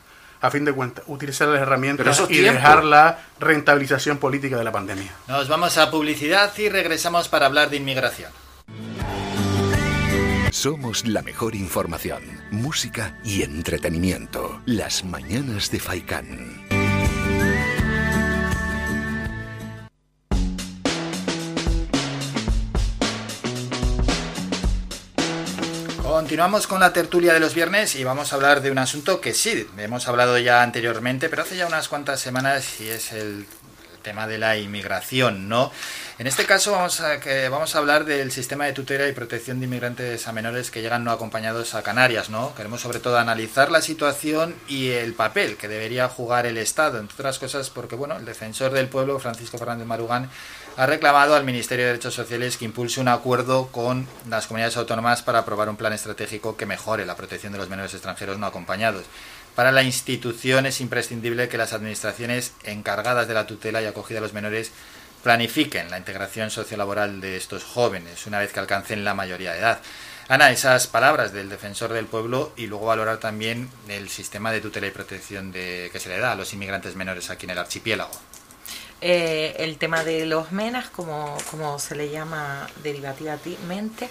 [0.45, 5.11] a fin de cuentas, utilizar las herramientas y dejar la rentabilización política de la pandemia.
[5.27, 8.31] Nos vamos a publicidad y regresamos para hablar de inmigración.
[10.51, 14.61] Somos la mejor información, música y entretenimiento.
[14.67, 16.74] Las mañanas de Faikán.
[26.25, 29.35] Continuamos con la tertulia de los viernes y vamos a hablar de un asunto que
[29.35, 33.45] sí, hemos hablado ya anteriormente, pero hace ya unas cuantas semanas y es el
[34.03, 35.71] tema de la inmigración, ¿no?
[36.19, 39.59] En este caso vamos a, que vamos a hablar del sistema de tutela y protección
[39.59, 42.55] de inmigrantes a menores que llegan no acompañados a Canarias, ¿no?
[42.55, 47.17] Queremos sobre todo analizar la situación y el papel que debería jugar el Estado, entre
[47.17, 50.31] otras cosas porque, bueno, el defensor del pueblo, Francisco Fernández Marugán,
[50.77, 55.23] ha reclamado al Ministerio de Derechos Sociales que impulse un acuerdo con las comunidades autónomas
[55.23, 59.05] para aprobar un plan estratégico que mejore la protección de los menores extranjeros no acompañados.
[59.55, 64.23] Para la institución es imprescindible que las administraciones encargadas de la tutela y acogida de
[64.23, 64.73] los menores
[65.23, 69.81] planifiquen la integración sociolaboral de estos jóvenes una vez que alcancen la mayoría de edad.
[70.27, 74.89] Ana, esas palabras del defensor del pueblo y luego valorar también el sistema de tutela
[74.89, 78.34] y protección que se le da a los inmigrantes menores aquí en el archipiélago.
[79.07, 84.09] Eh, el tema de los menas, como, como se le llama derivativamente,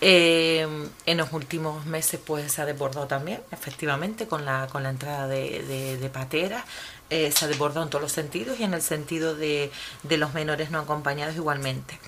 [0.00, 0.66] eh,
[1.04, 5.28] en los últimos meses pues se ha desbordado también, efectivamente, con la, con la entrada
[5.28, 6.64] de, de, pateras.
[7.10, 9.70] Eh, se ha desbordado en todos los sentidos y en el sentido de,
[10.02, 11.98] de los menores no acompañados igualmente.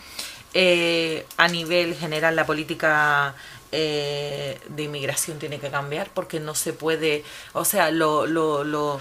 [1.37, 3.35] a nivel general, la política
[3.71, 8.99] de inmigración tiene que cambiar porque no se puede, o sea, lo, lo, lo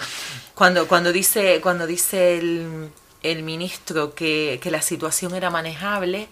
[0.55, 2.91] cuando cuando dice cuando dice el
[3.23, 6.27] el ministro que, la situación era manejable,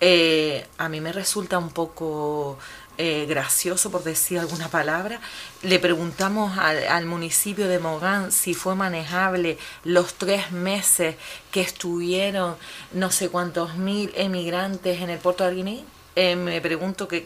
[0.00, 2.58] eh, a mí me resulta un poco
[2.98, 5.20] eh, gracioso, por decir alguna palabra.
[5.62, 11.16] Le preguntamos al, al, municipio de Mogán si fue manejable los tres meses
[11.50, 12.56] que estuvieron
[12.92, 15.84] no sé cuántos mil emigrantes en el puerto de Arguiní
[16.16, 17.20] eh, me pregunto qué,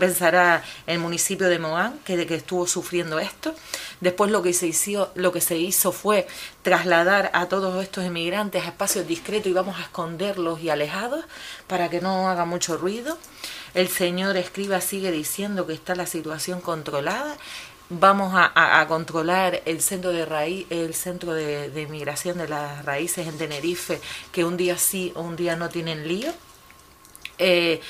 [0.00, 3.54] pensará el municipio de Moán, que, que estuvo sufriendo esto.
[4.00, 6.26] Después lo que, se hizo, lo que se hizo fue
[6.62, 11.24] trasladar a todos estos emigrantes a espacios discretos y vamos a esconderlos y alejados
[11.66, 13.18] para que no haga mucho ruido.
[13.74, 17.36] El señor Escriba sigue diciendo que está la situación controlada
[17.90, 23.36] vamos a, controlar el centro de raíz, el centro de, migración de las raíces en
[23.38, 24.00] Tenerife,
[24.32, 26.32] que un día sí, un día no tienen lío.
[27.38, 27.80] Eh,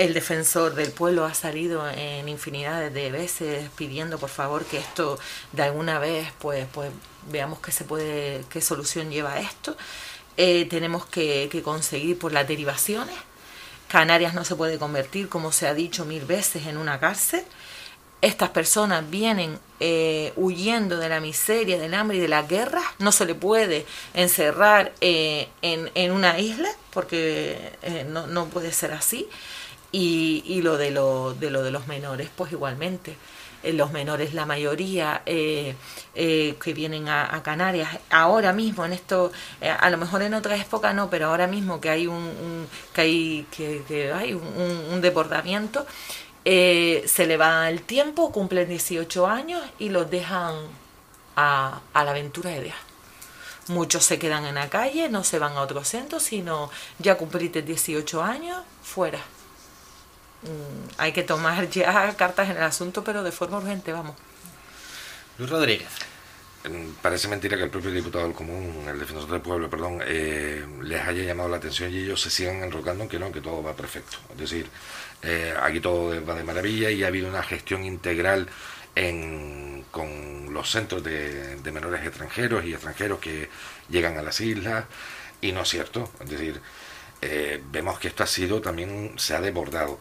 [0.00, 5.18] el defensor del pueblo ha salido en infinidad de veces pidiendo por favor que esto
[5.52, 6.90] de alguna vez pues pues
[7.30, 9.76] veamos qué se puede qué solución lleva esto.
[10.38, 13.14] Eh, tenemos que, conseguir por las derivaciones.
[13.88, 17.44] Canarias no se puede convertir como se ha dicho mil veces en una cárcel.
[18.22, 23.12] Estas personas vienen eh, huyendo de la miseria, del hambre y de la guerra, no
[23.12, 23.84] se le puede
[24.14, 27.72] encerrar eh, en, en, una isla, porque
[28.08, 29.28] no, no, puede ser así.
[29.92, 33.16] Y, y lo, de lo, de lo de los menores, pues igualmente.
[33.62, 40.22] los menores, la mayoría que vienen a, Canarias, ahora mismo, en esto, a lo mejor
[40.22, 44.32] en otra época no, pero ahora mismo que hay un, que hay, que, que hay
[44.32, 44.42] un,
[44.92, 45.84] un deportamiento,
[46.44, 50.54] eh, se le va el tiempo, cumplen 18 años y los dejan
[51.36, 52.76] a, la aventura de Dios.
[53.68, 57.62] Muchos se quedan en la calle, no se van a otro centro, sino ya cumpliste
[57.62, 59.20] 18 años, fuera.
[60.42, 64.16] Mm, hay que tomar ya cartas en el asunto, pero de forma urgente, vamos.
[65.38, 65.88] Luis Rodríguez.
[66.64, 70.64] Mm, parece mentira que el propio diputado del Común, el defensor del pueblo, perdón, eh,
[70.82, 73.62] les haya llamado la atención y ellos se sigan enrocando en que no, que todo
[73.62, 74.18] va perfecto.
[74.32, 74.68] Es decir,
[75.22, 78.48] eh, aquí todo va de maravilla y ha habido una gestión integral
[79.90, 83.48] con los centros de, menores extranjeros y extranjeros que
[83.88, 84.84] llegan a las islas
[85.40, 86.10] y no es cierto.
[86.20, 86.60] Es decir,
[87.22, 89.98] eh, vemos que esto ha sido también, se ha desbordado.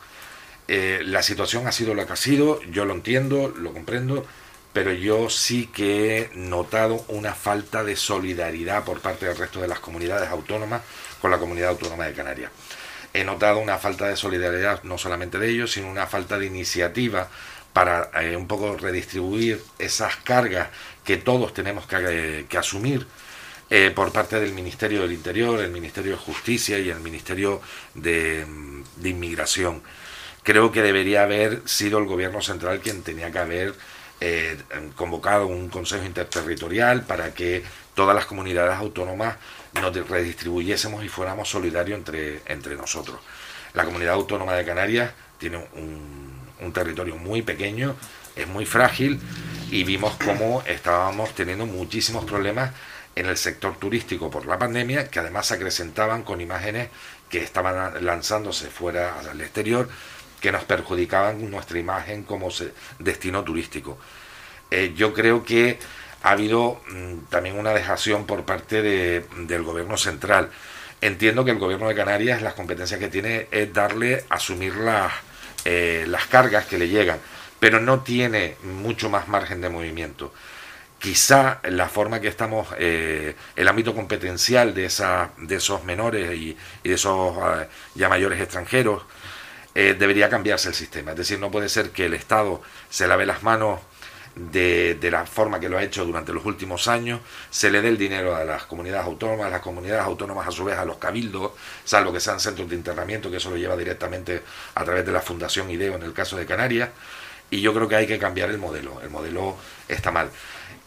[0.71, 4.23] Eh, la situación ha sido la que ha sido, yo lo entiendo, lo comprendo,
[4.71, 9.67] pero yo sí que he notado una falta de solidaridad por parte del resto de
[9.67, 10.83] las comunidades autónomas
[11.19, 12.51] con la comunidad autónoma de Canarias
[13.15, 17.27] he notado una falta de solidaridad no solamente de ellos, sino una falta de iniciativa
[17.73, 20.69] para eh, un poco redistribuir esas cargas
[21.03, 23.07] que todos tenemos que, eh, asumir
[23.95, 27.61] por parte del Ministerio del Interior, el Ministerio de Justicia y el Ministerio
[27.95, 28.45] de,
[28.97, 29.81] de Inmigración.
[30.43, 33.75] Creo que debería haber sido el Gobierno Central quien tenía que haber
[34.95, 37.63] convocado un Consejo Interterritorial para que
[37.95, 39.37] todas las comunidades autónomas
[39.73, 43.19] nos redistribuyésemos y fuéramos solidarios entre, entre nosotros.
[43.73, 47.95] La comunidad autónoma de Canarias tiene un, un territorio muy pequeño,
[48.35, 49.19] es muy frágil
[49.71, 52.71] y vimos cómo estábamos teniendo muchísimos problemas
[53.15, 56.89] en el sector turístico por la pandemia, que además se acrecentaban con imágenes
[57.29, 59.89] que estaban lanzándose fuera al exterior,
[60.39, 62.49] que nos perjudicaban nuestra imagen como
[62.99, 63.97] destino turístico.
[64.71, 65.79] Eh, yo creo que
[66.23, 70.49] ha habido mm, también una dejación por parte de, del gobierno central.
[71.01, 75.11] Entiendo que el gobierno de Canarias las competencias que tiene es darle, asumir las,
[75.65, 77.19] eh, las cargas que le llegan,
[77.59, 80.33] pero no tiene mucho más margen de movimiento.
[80.99, 86.57] Quizá la forma que estamos, eh, el ámbito competencial de, esa, de esos menores y,
[86.83, 87.37] de esos
[87.95, 89.03] ya mayores extranjeros,
[89.75, 91.11] eh, debería cambiarse el sistema.
[91.11, 93.79] Es decir, no puede ser que el Estado se lave las manos
[94.35, 97.97] de, la forma que lo ha hecho durante los últimos años, se le dé el
[97.97, 101.51] dinero a las comunidades autónomas, las comunidades autónomas a su vez a los cabildos,
[101.83, 104.41] salvo que sean centros de internamiento, que eso lo lleva directamente
[104.75, 106.89] a través de la Fundación IDEO en el caso de Canarias,
[107.51, 110.29] y yo creo que hay que cambiar el modelo, el modelo está mal.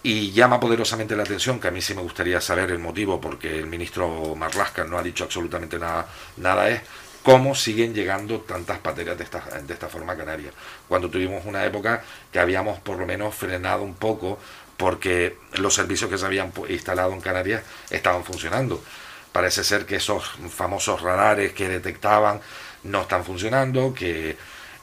[0.05, 3.59] Y llama poderosamente la atención, que a mí sí me gustaría saber el motivo, porque
[3.59, 6.81] el ministro Marlaska no ha dicho absolutamente nada, nada es
[7.23, 10.55] cómo siguen llegando tantas pateras de esta, de esta forma a Canarias.
[10.89, 14.39] Cuando tuvimos una época que habíamos por lo menos frenado un poco
[14.77, 18.83] porque los servicios que se habían instalado en Canarias estaban funcionando.
[19.31, 22.41] Parece ser que esos famosos radares que detectaban
[22.83, 24.37] no están funcionando, que,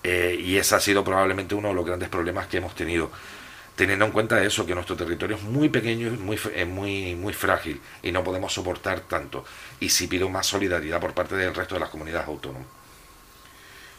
[0.03, 3.11] eh, y ese ha sido probablemente uno de los grandes problemas que hemos tenido
[3.79, 6.37] teniendo en cuenta eso, que nuestro territorio es muy pequeño y muy,
[6.67, 9.45] muy, muy frágil y no podemos soportar tanto.
[9.79, 12.67] Y sí pido más solidaridad por parte del resto de las comunidades autónomas.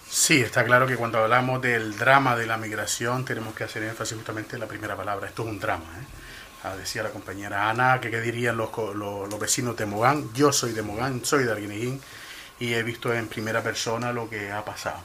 [0.07, 4.19] Sí, está claro que cuando hablamos del drama de la migración tenemos que hacer énfasis
[4.19, 5.29] justamente en la primera palabra.
[5.29, 5.87] Esto es un drama.
[5.99, 6.05] ¿eh?
[6.62, 10.31] Ah, decía la compañera Ana, que qué dirían los, los, vecinos de Mogán.
[10.35, 12.03] Yo soy de Mogán, soy de Arguineguín
[12.59, 14.99] y he visto en primera persona lo que ha pasado.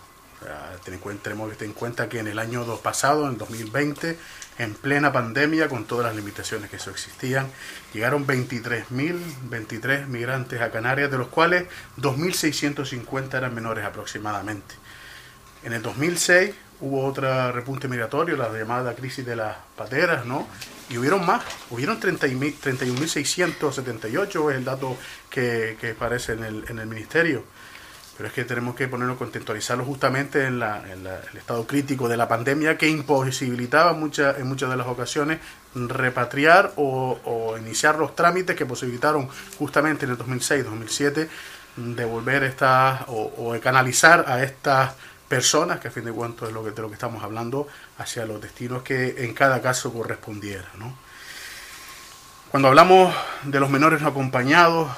[0.83, 4.17] tenemos que tener en cuenta que en el año pasado, en 2020,
[4.57, 7.47] en plena pandemia, con todas las limitaciones que eso existían.
[7.93, 11.65] Llegaron 23.000 23 migrantes a Canarias, de los cuales
[11.97, 14.75] 2.650 eran menores aproximadamente.
[15.63, 20.47] En el 2006 hubo otra repunte migratorio, la llamada crisis de las pateras, ¿no?
[20.89, 24.97] Y hubieron más, hubieron 31.678, es el dato
[25.29, 27.43] que, que aparece en el, en el ministerio.
[28.17, 32.77] Pero es que tenemos que ponernos, contextualizarlo justamente en, el estado crítico de la pandemia
[32.77, 35.39] que imposibilitaba mucha, en muchas de las ocasiones
[35.75, 41.27] repatriar o, iniciar los trámites que posibilitaron justamente en el 2006-2007
[41.75, 44.93] devolver estas o, o, canalizar a estas
[45.27, 48.25] personas, que a fin de cuentas es lo que, de lo que estamos hablando, hacia
[48.25, 50.69] los destinos que en cada caso correspondiera.
[50.77, 50.95] ¿no?
[52.49, 54.89] Cuando hablamos de los menores no acompañados,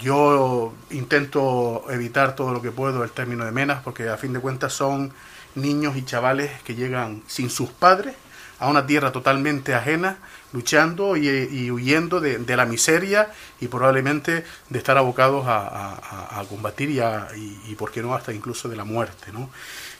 [0.00, 4.40] yo intento evitar todo lo que puedo el término de menas, porque a fin de
[4.40, 5.12] cuentas son
[5.54, 8.14] niños y chavales que llegan sin sus padres
[8.58, 10.18] a una tierra totalmente ajena,
[10.52, 17.00] luchando y, huyendo de, la miseria y probablemente de estar abocados a, combatir y,
[17.70, 19.32] y, por qué no, hasta incluso de la muerte.
[19.32, 19.50] ¿no?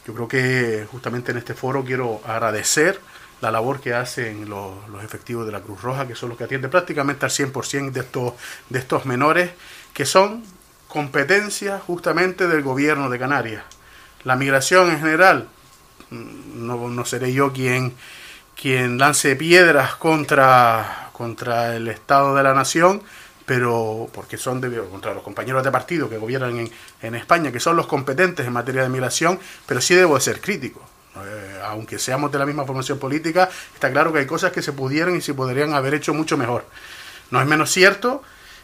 [0.07, 2.99] Yo creo que justamente en este foro quiero agradecer
[3.47, 6.69] la labor que hacen los, efectivos de la Cruz Roja, que son los que atienden
[6.69, 8.33] prácticamente al 100% de estos,
[8.71, 9.53] de estos menores,
[9.95, 10.43] que son
[10.89, 13.63] competencia justamente del gobierno de Canarias.
[14.25, 15.47] La migración en general,
[16.11, 17.95] mm, no, no seré yo quien,
[18.61, 23.01] quien lance piedras contra, contra el Estado de la Nación,
[23.45, 27.61] pero porque son de, contra los compañeros de partido que gobiernan en, en España, que
[27.61, 30.83] son los competentes en materia de migración, pero sí debo de ser crítico
[31.25, 34.73] eh, aunque seamos de la misma formación política, está claro que hay cosas que se
[34.73, 36.65] pudieran y se podrían haber hecho mucho mejor.
[37.31, 38.23] No es menos cierto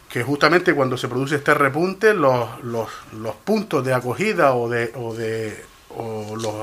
[0.09, 4.91] que justamente cuando se produce este repunte, los, los, los puntos de acogida o de,
[4.95, 6.53] o de o los,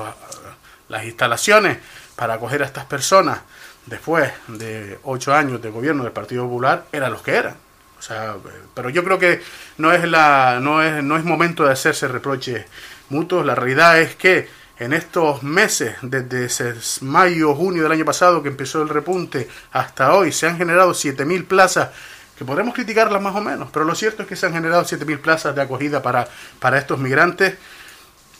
[0.89, 1.77] las instalaciones
[2.15, 3.39] para acoger a estas personas
[3.85, 7.55] después de ocho años de gobierno del Partido Popular eran los que eran.
[7.97, 8.35] O sea,
[8.73, 9.41] pero yo creo que
[9.77, 12.65] no es la no es no es momento de hacerse reproches
[13.09, 13.45] mutuos.
[13.45, 14.49] La realidad es que
[14.81, 20.31] en estos meses, desde mayo, junio del año pasado que empezó el repunte hasta hoy,
[20.31, 21.89] se han generado 7.000 plazas,
[22.35, 25.19] que podremos criticarlas más o menos, pero lo cierto es que se han generado 7.000
[25.19, 27.57] plazas de acogida para, para estos migrantes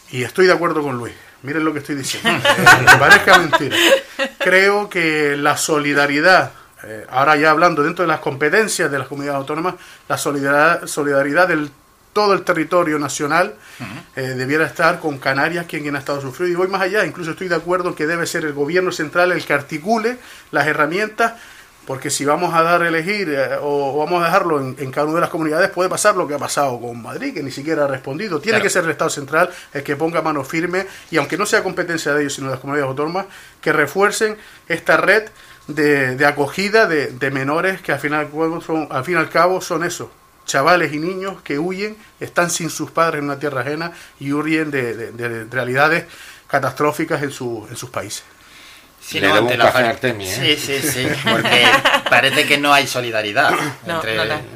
[0.09, 1.13] y estoy de acuerdo con Luis.
[1.43, 3.77] Miren lo que estoy diciendo, aunque parezca mentira.
[4.39, 9.41] Creo que la solidaridad, eh, ahora ya hablando dentro de las competencias de las comunidades
[9.41, 9.75] autónomas,
[10.09, 11.69] la solidaridad, solidaridad del
[12.13, 13.55] todo el territorio nacional
[14.15, 16.53] eh, debiera estar con Canarias, quien ha estado sufriendo.
[16.53, 19.31] Y voy más allá, incluso estoy de acuerdo en que debe ser el gobierno central
[19.31, 20.17] el que articule
[20.51, 21.33] las herramientas,
[21.87, 25.15] porque si vamos a dar a elegir eh, o, vamos a dejarlo en, cada una
[25.15, 27.87] de las comunidades, puede pasar lo que ha pasado con Madrid, que ni siquiera ha
[27.87, 28.39] respondido.
[28.39, 31.63] Tiene que ser el Estado central el que ponga mano firme, y aunque no sea
[31.63, 33.25] competencia de ellos, sino de las comunidades autónomas,
[33.61, 35.29] que refuercen esta red
[35.67, 38.29] de, acogida de, menores que al final,
[38.65, 40.11] son, al fin y al cabo son eso,
[40.45, 44.71] chavales y niños que huyen, están sin sus padres en una tierra ajena y huyen
[44.71, 46.05] de, realidades
[46.47, 48.23] catastróficas en, su, en sus países.
[49.01, 51.65] Sí, Sí, sí, sí, porque
[52.07, 53.51] parece que no hay solidaridad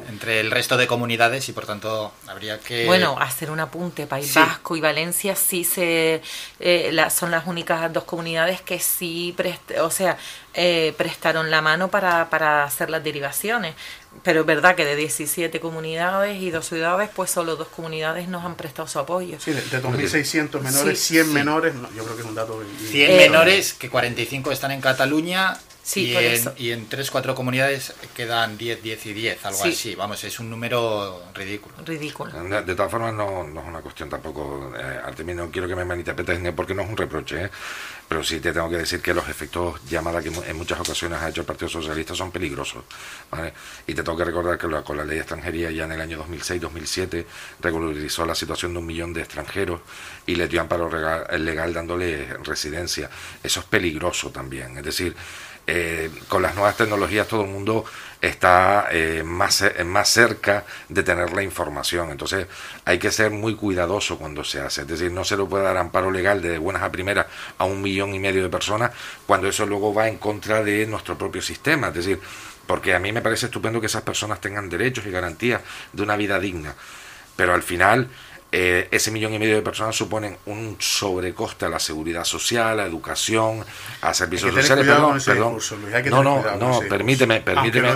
[0.08, 2.86] entre, el resto de comunidades y por tanto habría que...
[2.86, 6.22] Bueno, hacer un apunte, País Vasco y Valencia sí se,
[6.60, 9.34] eh, son las únicas dos comunidades que sí,
[9.80, 10.16] o sea,
[10.54, 13.74] eh, prestaron la mano para, para hacer las derivaciones
[14.22, 18.44] pero es verdad que de 17 comunidades y dos ciudades, pues solo dos comunidades nos
[18.44, 19.38] han prestado su apoyo.
[19.40, 22.62] Sí, de, 2.600 menores, 100 menores, yo creo que es un dato...
[22.90, 25.58] 100 eh, menores, que 45 están en Cataluña
[25.94, 29.94] y, en, y, en, 3, 4 comunidades quedan 10, 10 y 10, algo así.
[29.94, 31.76] Vamos, es un número ridículo.
[31.84, 32.32] Ridículo.
[32.62, 35.84] De, todas formas, no, no, es una cuestión tampoco, eh, Artemio, no quiero que me
[35.84, 37.50] malinterpretes, porque no es un reproche, ¿eh?
[38.08, 41.28] pero sí te tengo que decir que los efectos llamada que en muchas ocasiones ha
[41.28, 42.84] hecho el Partido Socialista son peligrosos.
[43.86, 46.24] Y te tengo que recordar que con la ley de extranjería ya en el año
[46.24, 47.24] 2006-2007
[47.60, 49.80] regularizó la situación de un millón de extranjeros
[50.26, 50.88] y le dio amparo
[51.36, 53.10] legal dándole residencia.
[53.42, 54.78] Eso es peligroso también.
[54.78, 55.16] Es decir,
[55.66, 57.84] eh, con las nuevas tecnologías todo el mundo
[58.20, 62.10] está eh, más, más cerca de tener la información.
[62.10, 62.46] Entonces
[62.84, 64.82] hay que ser muy cuidadoso cuando se hace.
[64.82, 67.26] Es decir, no se le puede dar amparo legal de buenas a primeras
[67.58, 68.92] a un millón y medio de personas
[69.26, 71.88] cuando eso luego va en contra de nuestro propio sistema.
[71.88, 72.20] Es decir,
[72.66, 75.60] porque a mí me parece estupendo que esas personas tengan derechos y garantías
[75.92, 76.74] de una vida digna.
[77.36, 78.08] Pero al final
[78.52, 82.74] eh, ese millón y medio de personas suponen un sobrecoste a la seguridad social, a
[82.74, 83.64] la educación,
[84.00, 84.86] a servicios sociales.
[84.86, 85.58] Perdón, perdón.
[86.10, 87.88] no, no, no, permíteme, permíteme.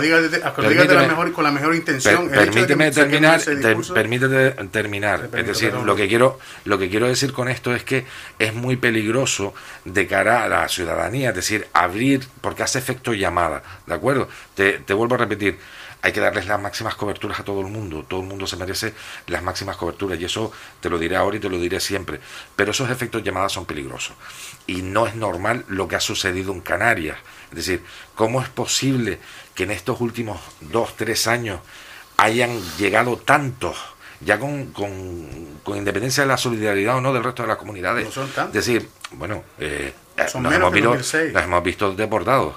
[1.31, 2.29] con la mejor intención.
[2.29, 3.41] permíteme terminar,
[3.93, 5.29] permíteme terminar.
[5.33, 8.05] Es decir, lo que quiero, lo que quiero decir con esto es que
[8.37, 9.53] es muy peligroso
[9.85, 14.27] de cara a la ciudadanía, es decir, abrir, porque hace efecto llamada, ¿de acuerdo?
[14.55, 15.57] Te, te vuelvo a repetir
[16.01, 18.05] hay que darles las máximas coberturas a todo el mundo.
[18.07, 18.93] Todo el mundo se merece
[19.27, 22.19] las máximas coberturas y eso te lo diré ahora y te lo diré siempre.
[22.55, 24.15] Pero esos efectos llamadas son peligrosos
[24.67, 27.17] y no es normal lo que ha sucedido en Canarias.
[27.51, 27.83] Es decir,
[28.15, 29.19] ¿cómo es posible
[29.53, 31.59] que en estos últimos dos, tres años
[32.17, 33.77] hayan llegado tantos
[34.23, 38.05] ya con, con, con independencia de la solidaridad o no del resto de las comunidades.
[38.05, 38.55] No son tantos.
[38.55, 41.33] Es decir, bueno, eh, nos, hemos visto, 2006.
[41.33, 42.55] nos hemos visto desbordados.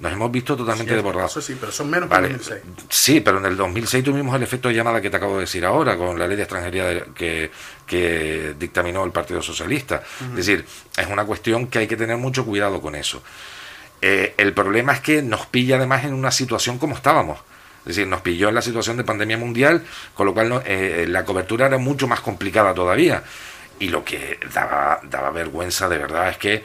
[0.00, 1.30] Nos hemos visto totalmente Sí, desbordados.
[1.32, 2.28] Eso sí, pero son menos Vale.
[2.28, 2.86] que en 2006.
[2.88, 5.64] Sí, pero en el 2006 tuvimos el efecto de llamada que te acabo de decir
[5.64, 7.50] ahora, con la ley de extranjería de- que,
[7.86, 10.02] que dictaminó el Partido Socialista.
[10.30, 10.64] Es decir,
[10.96, 13.22] es una cuestión que hay que tener mucho cuidado con eso.
[14.02, 17.38] Eh, el problema es que nos pilla además en una situación como estábamos.
[17.80, 19.84] Es decir, nos pilló en la situación de pandemia mundial,
[20.14, 23.22] con lo cual no- eh, la cobertura era mucho más complicada todavía.
[23.78, 26.64] Y lo que daba, daba vergüenza de verdad es que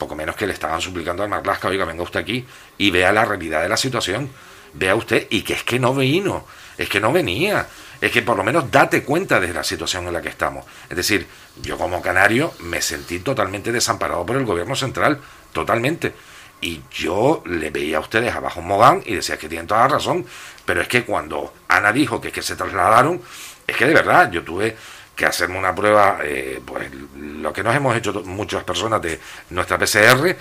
[0.00, 2.44] poco menos que le estaban suplicando al Marlasca, oiga, venga usted aquí
[2.78, 4.28] y vea la realidad de la situación.
[4.72, 6.46] Vea usted, y que es que no vino,
[6.78, 7.66] es que no venía,
[8.00, 10.64] es que por lo menos date cuenta de la situación en la que estamos.
[10.88, 11.26] Es decir,
[11.60, 15.20] yo como canario me sentí totalmente desamparado por el gobierno central,
[15.52, 16.14] totalmente.
[16.60, 19.88] Y yo le veía a ustedes abajo en Mogán y decía que tienen toda la
[19.88, 20.24] razón,
[20.64, 23.20] pero es que cuando Ana dijo que es que se trasladaron,
[23.66, 24.76] es que de verdad yo tuve
[25.20, 29.76] que hacerme una prueba, eh, pues lo que nos hemos hecho muchas personas de nuestra
[29.76, 30.34] PCR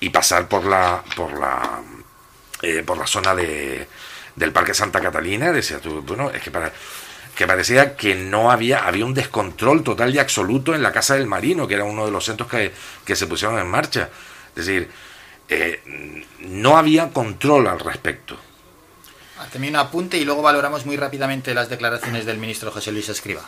[0.00, 1.82] y pasar por la por la
[2.62, 3.86] eh, por la zona de,
[4.34, 6.72] del Parque Santa Catalina, decía tú, bueno, es que para
[7.34, 11.26] que parecía que no había había un descontrol total y absoluto en la Casa del
[11.26, 12.72] Marino, que era uno de los centros que,
[13.04, 14.08] que se pusieron en marcha.
[14.56, 14.88] Es decir,
[15.50, 18.38] eh, no había control al respecto.
[19.38, 23.42] Haceme un apunte y luego valoramos muy rápidamente las declaraciones del ministro José Luis Escriba.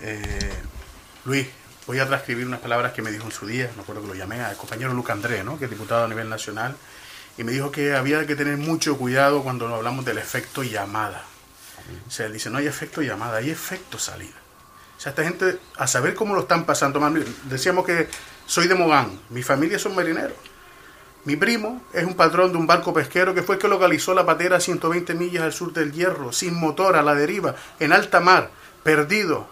[0.00, 0.52] Eh,
[1.24, 1.46] Luis,
[1.86, 4.14] voy a transcribir unas palabras que me dijo en su día, me acuerdo que lo
[4.14, 5.58] llamé al compañero Luca André, ¿no?
[5.58, 6.76] que es diputado a nivel nacional,
[7.38, 11.22] y me dijo que había que tener mucho cuidado cuando hablamos del efecto llamada.
[12.06, 14.34] O sea, él dice, no hay efecto llamada, hay efecto salida.
[14.96, 17.00] O sea, esta gente, a saber cómo lo están pasando
[17.44, 18.08] decíamos que
[18.46, 20.36] soy de Mogán, mi familia son marineros.
[21.24, 24.24] Mi primo es un patrón de un barco pesquero que fue el que localizó la
[24.24, 28.20] patera a 120 millas al sur del Hierro, sin motor, a la deriva, en alta
[28.20, 28.50] mar,
[28.84, 29.48] perdido.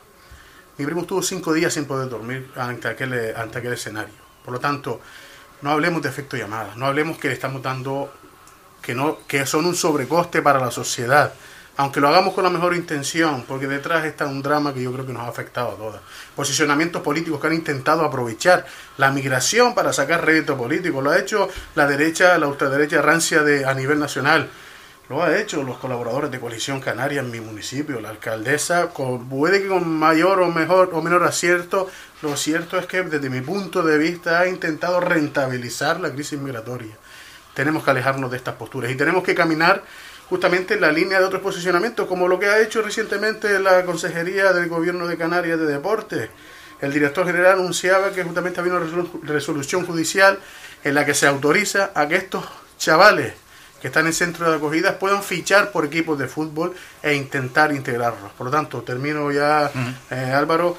[0.76, 4.14] Mi primo estuvo cinco días sin poder dormir ante aquel, ante aquel escenario.
[4.44, 5.00] Por lo tanto,
[5.62, 8.12] no hablemos de efecto llamada, no hablemos que le estamos dando,
[8.82, 11.32] que, no, que son un sobrecoste para la sociedad,
[11.76, 15.06] aunque lo hagamos con la mejor intención, porque detrás está un drama que yo creo
[15.06, 16.00] que nos ha afectado a todas.
[16.34, 18.66] Posicionamientos políticos que han intentado aprovechar
[18.96, 23.64] la migración para sacar rédito político, lo ha hecho la derecha, la ultraderecha rancia de,
[23.64, 24.50] a nivel nacional.
[25.10, 29.68] Lo ha hecho los colaboradores de Coalición Canaria en mi municipio, la alcaldesa, puede que
[29.68, 31.90] con mayor o mejor o menor acierto,
[32.22, 36.96] lo cierto es que desde mi punto de vista ha intentado rentabilizar la crisis migratoria.
[37.52, 39.82] Tenemos que alejarnos de estas posturas y tenemos que caminar
[40.30, 44.54] justamente en la línea de otros posicionamientos, como lo que ha hecho recientemente la Consejería
[44.54, 46.30] del Gobierno de Canarias de Deportes.
[46.80, 50.38] El director general anunciaba que justamente había una resolu- resolución judicial
[50.82, 52.46] en la que se autoriza a que estos
[52.78, 53.34] chavales
[53.84, 56.72] que están en centros de acogidas puedan fichar por equipos de fútbol
[57.02, 58.32] e intentar integrarlos.
[58.32, 59.70] Por lo tanto, termino ya,
[60.10, 60.78] eh, Álvaro.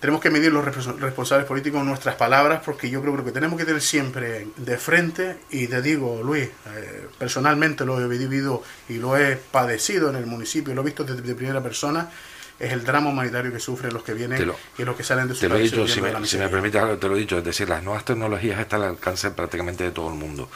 [0.00, 3.24] Tenemos que medir los respons- responsables políticos en nuestras palabras porque yo creo que lo
[3.24, 8.08] que tenemos que tener siempre de frente, y te digo, Luis, eh, personalmente lo he
[8.08, 12.10] vivido y lo he padecido en el municipio, lo he visto desde de primera persona,
[12.58, 15.34] es el drama humanitario que sufren los que vienen lo- y los que salen de
[15.36, 17.44] su Te lo he dicho, si me, si me permites, te lo he dicho, es
[17.44, 20.48] decir, las nuevas tecnologías están al alcance prácticamente de todo el mundo,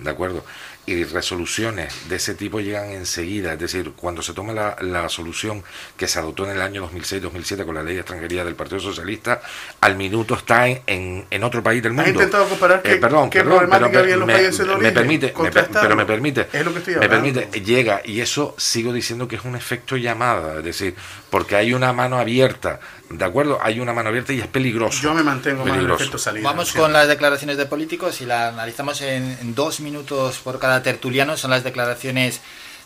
[0.00, 0.44] ¿de acuerdo?
[0.88, 5.62] Y resoluciones de ese tipo llegan enseguida, es decir, cuando se toma la, la solución
[5.98, 9.42] que se adoptó en el año 2006-2007 con la ley de extranjería del Partido Socialista,
[9.82, 12.10] al minuto está en, en, en otro país del ¿Has mundo.
[12.22, 14.64] intentado comparar qué- Eh, perdón, qué perdón, problemática pero había en los me, países de
[14.64, 14.94] me origen?
[14.94, 15.80] permite, me per- Contrastarlo.
[15.82, 19.36] pero me permite, Es lo que estoy me permite, llega y eso sigo diciendo que
[19.36, 20.94] es un efecto llamada, es decir,
[21.28, 22.80] porque hay una mano abierta,
[23.10, 23.58] ¿de acuerdo?
[23.62, 25.00] Hay una mano abierta y es peligroso.
[25.02, 26.02] Yo me mantengo más en el Peligroso.
[26.04, 26.44] efecto salida.
[26.48, 26.78] Vamos sí.
[26.78, 31.36] con las declaraciones de políticos y la analizamos en, en dos minutos por cada tertuliano.
[31.36, 32.40] Son las declaraciones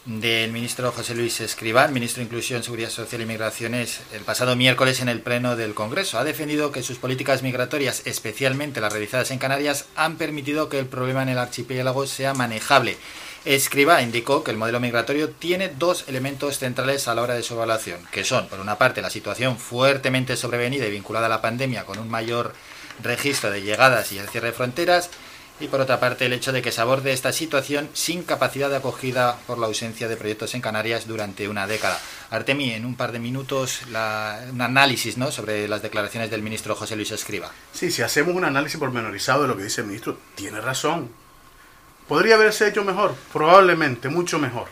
[0.04, 5.00] del ministro José Luis Escriván, ministro de Inclusión, Seguridad Social y Migraciones, el pasado miércoles
[5.00, 6.18] en el Pleno del Congreso.
[6.18, 10.86] Ha defendido que sus políticas migratorias, especialmente las realizadas en Canarias, han permitido que el
[10.86, 12.96] problema en el archipiélago sea manejable.
[13.44, 17.54] Escriba indicó que el modelo migratorio tiene dos elementos centrales a la hora de su
[17.54, 21.84] evaluación, que son, por una parte, la situación fuertemente sobrevenida y vinculada a la pandemia
[21.84, 22.54] con un mayor
[23.02, 25.10] registro de llegadas y el cierre de fronteras,
[25.58, 28.76] y por otra parte el hecho de que se aborde esta situación sin capacidad de
[28.76, 31.98] acogida por la ausencia de proyectos en Canarias durante una década.
[32.30, 35.32] Artemi, en un par de minutos, un análisis ¿no?
[35.32, 37.50] sobre las declaraciones del ministro José Luis Escriba.
[37.72, 41.21] Sí, si hacemos un análisis pormenorizado de lo que dice el ministro, tiene razón.
[42.12, 43.14] ¿Podría haberse hecho mejor?
[43.32, 44.66] Probablemente, mucho mejor.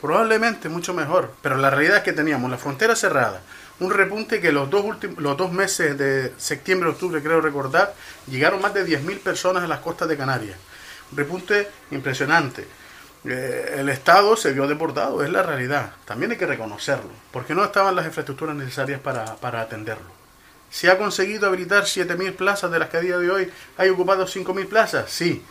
[0.00, 1.32] Probablemente mucho mejor.
[1.40, 3.40] Pero la realidad es que teníamos la frontera cerrada,
[3.78, 7.94] un repunte que los dos, los dos meses de septiembre, octubre, creo recordar,
[8.26, 10.56] llegaron más de 10.000 personas a las costas de Canarias.
[11.12, 12.66] Un repunte impresionante.
[13.26, 15.92] eh, el Estado se vio deportado, es la realidad.
[16.04, 20.10] También hay que reconocerlo, porque no estaban las infraestructuras necesarias para, para atenderlo.
[20.68, 24.26] ¿Se ha conseguido habilitar 7.000 plazas de las que a día de hoy hay ocupado
[24.26, 25.08] 5.000 plazas?
[25.12, 25.44] Sí.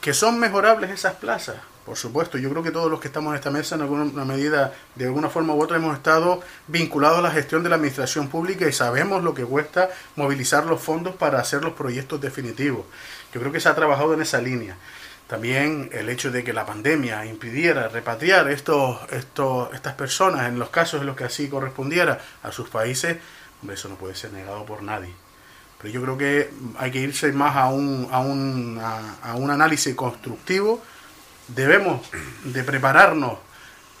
[0.00, 1.56] ¿Que son mejorables esas plazas?
[1.84, 4.72] Por supuesto, yo creo que todos los que estamos en esta mesa en alguna medida,
[4.94, 8.66] de alguna forma u otra, hemos estado vinculados a la gestión de la administración pública
[8.66, 12.86] y sabemos lo que cuesta movilizar los fondos para hacer los proyectos definitivos.
[13.34, 14.76] Yo creo que se ha trabajado en esa línea.
[15.26, 20.70] También el hecho de que la pandemia impidiera repatriar estos, estos, estas personas en los
[20.70, 23.18] casos en los que así correspondiera a sus países,
[23.70, 25.14] eso no puede ser negado por nadie.
[25.80, 29.94] Pero yo creo que hay que irse más a un, a un, a un análisis
[29.94, 30.82] constructivo.
[31.48, 32.08] Debemos
[32.44, 33.38] de prepararnos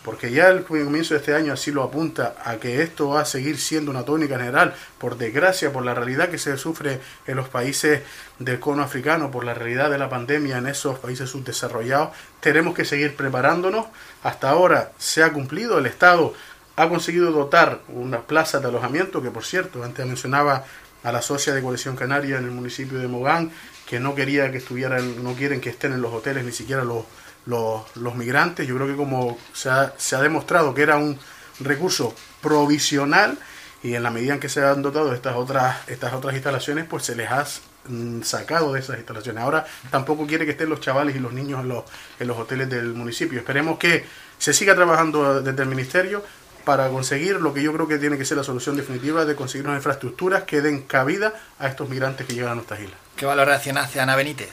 [0.04, 3.24] porque ya el comienzo de este año así lo apunta a que esto va a
[3.24, 7.48] seguir siendo una tónica general, por desgracia, por la realidad que se sufre en los
[7.48, 8.02] países
[8.38, 12.10] del cono africano, por la realidad de la pandemia en esos países subdesarrollados,
[12.40, 13.86] tenemos que seguir preparándonos.
[14.22, 16.32] Hasta ahora se ha cumplido, el Estado
[16.76, 20.64] ha conseguido dotar unas plazas de alojamiento, que por cierto, antes mencionaba
[21.02, 23.50] a la socia de Coalición Canaria en el municipio de Mogán,
[23.86, 27.04] que no quería que estuvieran, no quieren que estén en los hoteles ni siquiera los
[27.46, 28.66] los, migrantes.
[28.66, 31.18] Yo creo que como se ha, demostrado que era un
[31.60, 33.38] recurso provisional
[33.82, 37.04] y en la medida en que se han dotado estas otras, estas otras instalaciones, pues
[37.04, 37.46] se les ha
[37.88, 39.42] mm, sacado de esas instalaciones.
[39.42, 41.84] Ahora tampoco quiere que estén los chavales y los niños en los,
[42.18, 43.38] en los hoteles del municipio.
[43.38, 44.04] Esperemos que
[44.38, 46.24] se siga trabajando desde el ministerio
[46.64, 49.66] para conseguir lo que yo creo que tiene que ser la solución definitiva de conseguir
[49.66, 52.98] unas infraestructuras que den cabida a estos migrantes que llegan a nuestras islas.
[53.16, 54.50] ¿Qué valoración hace Ana Benítez?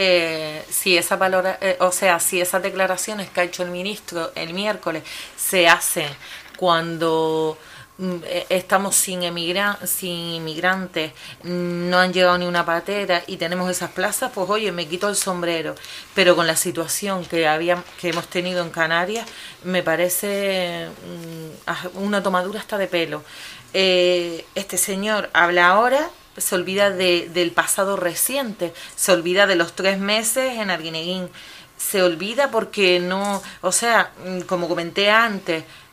[0.00, 4.30] eh, si esa valora, eh, o sea, si esas declaraciones que ha hecho el ministro
[4.36, 5.02] el miércoles
[5.36, 6.08] se hacen
[6.56, 7.58] cuando
[8.48, 14.30] estamos sin, emigra sin inmigrantes, no han llegado ni una patera y tenemos esas plazas,
[14.32, 15.74] pues oye, me quito el sombrero.
[16.14, 19.26] Pero con la situación que, había, que hemos tenido en Canarias,
[19.64, 23.24] me parece mm, una tomadura hasta de pelo.
[23.74, 29.74] Eh, este señor habla ahora se olvida de, del pasado reciente, se olvida de los
[29.74, 31.28] tres meses en Arguineguín,
[31.76, 35.87] se olvida porque no, o sea, mm, como comenté antes mm,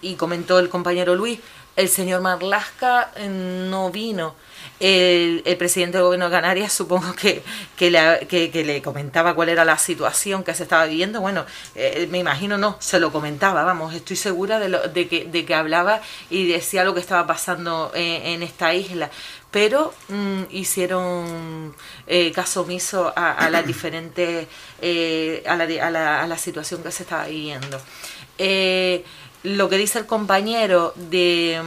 [0.00, 1.40] y comentó el compañero Luis,
[1.76, 4.34] el señor Marlasca mm, no vino
[4.80, 7.42] el, presidente del gobierno de Canarias supongo que,
[7.76, 11.20] que, le, comentaba cuál era la situación que se estaba viviendo.
[11.20, 15.24] Bueno, eh, me imagino no, se lo comentaba, vamos, estoy segura de, lo, de, que,
[15.24, 19.10] de que hablaba y decía lo que estaba pasando en, esta isla.
[19.50, 21.74] Pero mm, hicieron
[22.06, 24.46] eh, caso omiso a, las diferentes,
[24.82, 27.80] eh, a, la, a, la, a la situación que se estaba viviendo
[29.46, 31.60] lo que dice el compañero de,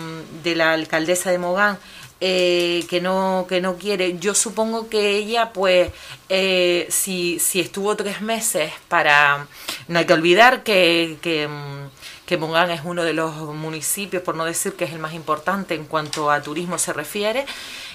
[0.44, 1.80] de la alcaldesa de Mogán
[2.22, 5.92] eh, que no que no quiere yo supongo que ella pues
[6.28, 9.48] eh, si, si estuvo tres meses para
[9.88, 11.48] no hay que olvidar que, que,
[12.26, 15.76] que Mogán es uno de los municipios por no decir que es el más importante
[15.76, 17.46] en cuanto a turismo se refiere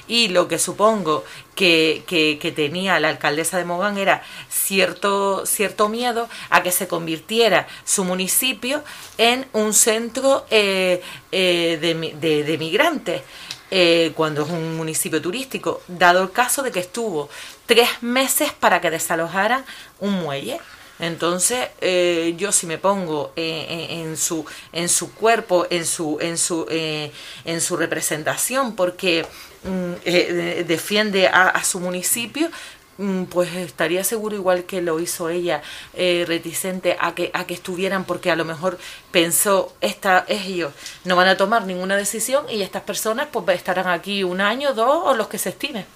[0.09, 1.25] y lo que supongo
[1.55, 7.67] que, que, tenía la alcaldesa de Mogán era cierto, cierto miedo a que se convirtiera
[7.85, 8.83] su municipio
[9.19, 13.23] en un centro eh, de, de, de migrantes.
[13.71, 17.29] Eh, cuando es un municipio turístico, dado el caso de que estuvo
[17.67, 19.65] tres meses para que desalojaran
[19.99, 20.61] un muelle.
[21.07, 26.39] Entonces, eh, yo si me pongo eh, en, su, en su cuerpo, en su, en
[26.39, 29.27] su, en su representación, porque
[29.65, 32.51] mm, defiende a, su municipio,
[32.97, 35.63] Mm, pues estaría seguro igual que lo hizo ella
[35.95, 38.79] eh, reticente a que a que estuvieran porque a lo mejor
[39.11, 44.23] pensó esta ellos no van a tomar ninguna decisión y estas personas pues estarán aquí
[44.23, 45.87] un año dos o los que se estime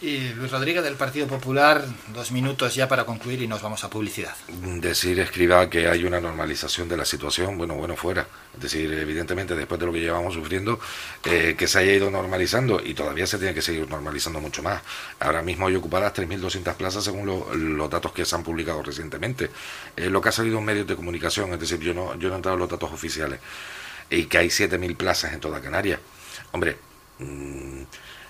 [0.00, 1.84] y Luis Rodríguez del Partido Popular,
[2.14, 4.34] dos minutos ya para concluir y nos vamos a publicidad.
[4.48, 8.24] Decir, escriba, que hay una normalización de la situación, bueno, bueno, fuera.
[8.54, 10.78] Es decir, evidentemente, después de lo que llevamos sufriendo,
[11.24, 14.82] eh, que se haya ido normalizando y todavía se tiene que seguir normalizando mucho más.
[15.18, 17.26] Ahora mismo hay ocupadas 3.200 plazas según
[17.76, 19.50] los datos que se han publicado recientemente.
[19.96, 22.34] Eh, lo que ha salido en medios de comunicación, es decir, yo no, yo no
[22.34, 23.40] he entrado en los datos oficiales,
[24.10, 25.98] y que hay 7.000 plazas en toda Canarias.
[26.52, 26.76] Hombre,
[27.18, 27.82] mm,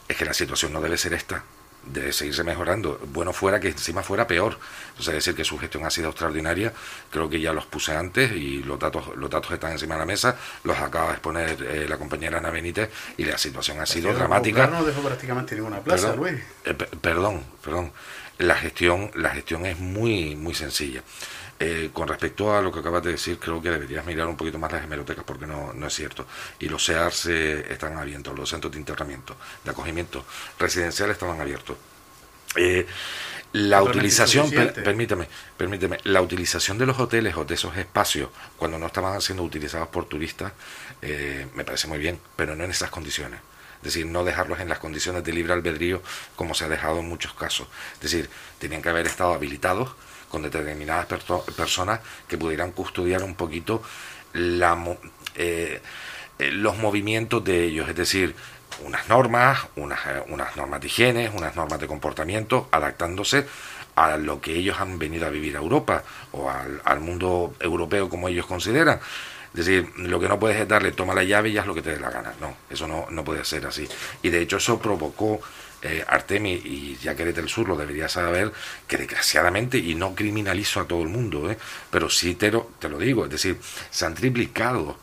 [0.08, 1.44] es que la situación no debe ser esta
[1.84, 3.00] de seguirse mejorando.
[3.12, 4.58] Bueno fuera que encima fuera peor.
[4.98, 6.72] O sea, decir que su gestión ha sido extraordinaria,
[7.10, 10.06] creo que ya los puse antes y los datos, los datos están encima de la
[10.06, 14.12] mesa, los acaba de exponer eh, la compañera Ana Benítez y la situación ha sido
[14.12, 14.66] dramática.
[14.66, 16.42] No dejó prácticamente ninguna plaza, perdón, Luis.
[16.64, 17.92] Eh, perdón, perdón.
[18.38, 21.02] La gestión, la gestión es muy, muy sencilla.
[21.60, 24.58] Eh, con respecto a lo que acabas de decir, creo que deberías mirar un poquito
[24.58, 26.26] más las hemerotecas porque no, no es cierto.
[26.60, 30.24] Y los CEARS están abiertos, los centros de internamiento, de acogimiento
[30.58, 31.76] residencial estaban abiertos.
[32.56, 32.86] Eh,
[33.52, 34.50] La utilización,
[34.84, 39.42] permíteme, permíteme, la utilización de los hoteles o de esos espacios cuando no estaban siendo
[39.42, 40.52] utilizados por turistas
[41.00, 43.40] eh, me parece muy bien, pero no en esas condiciones.
[43.78, 46.02] Es decir, no dejarlos en las condiciones de libre albedrío
[46.36, 47.68] como se ha dejado en muchos casos.
[47.94, 48.28] Es decir,
[48.58, 49.90] tenían que haber estado habilitados
[50.28, 53.82] con determinadas personas que pudieran custodiar un poquito
[54.32, 54.96] la,
[55.34, 55.80] eh,
[56.38, 57.88] eh, los movimientos de ellos.
[57.88, 58.34] Es decir,
[58.84, 63.46] unas normas, unas, eh, unas normas de higiene, unas normas de comportamiento, adaptándose
[63.96, 68.28] a lo que ellos han venido a vivir a Europa o al, mundo europeo como
[68.28, 69.00] ellos consideran.
[69.54, 71.82] Es decir, lo que no puedes es darle, toma la llave y es lo que
[71.82, 72.32] te dé la gana.
[72.40, 73.88] No, eso no, no puede ser así.
[74.22, 75.40] Y de hecho eso provocó
[75.82, 78.52] eh, Artemis y ya que eres del sur lo deberías saber
[78.86, 81.58] que desgraciadamente, y no criminalizo a todo el mundo, ¿eh?
[81.90, 83.58] pero sí te lo, te lo digo, es decir,
[83.90, 84.98] se han triplicado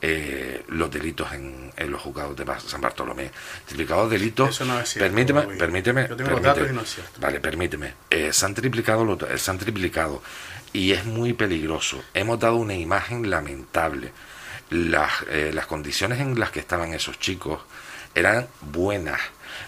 [0.00, 3.32] eh, los delitos en, en, los juzgados de San Bartolomé.
[3.66, 4.50] Triplicados delitos.
[4.50, 6.08] Eso no es cierto, permíteme, permíteme.
[7.18, 7.94] Vale, permíteme.
[8.08, 10.22] Eh, se, han triplicado, se han triplicado
[10.72, 12.00] y es muy peligroso.
[12.14, 14.12] Hemos dado una imagen lamentable.
[14.70, 17.60] Las, eh, las condiciones en las que estaban esos chicos
[18.18, 19.20] eran buenas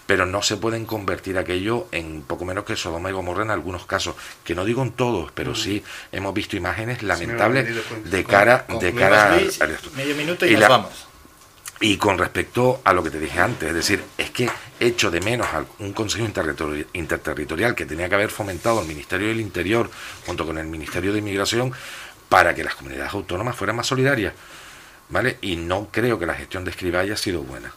[0.07, 3.87] pero no se pueden convertir aquello en poco menos que Sodoma y Gomorra en algunos
[3.87, 7.69] casos, que no digo en todos, pero sí hemos visto imágenes lamentables
[8.11, 9.39] de cara, de cara
[9.95, 11.07] medio minuto y, nos vamos.
[11.81, 15.21] Y con respecto a lo que te dije antes, es decir, es que echo de
[15.21, 16.25] menos a un Consejo
[16.93, 19.91] Interterritorial que tenía que haber fomentado el Ministerio del Interior
[20.27, 21.73] junto con el Ministerio de Inmigración
[22.29, 24.35] para que las comunidades autónomas fueran más solidarias.
[25.09, 25.39] ¿Vale?
[25.41, 27.73] Y no creo que la gestión de Escriba haya sido buena.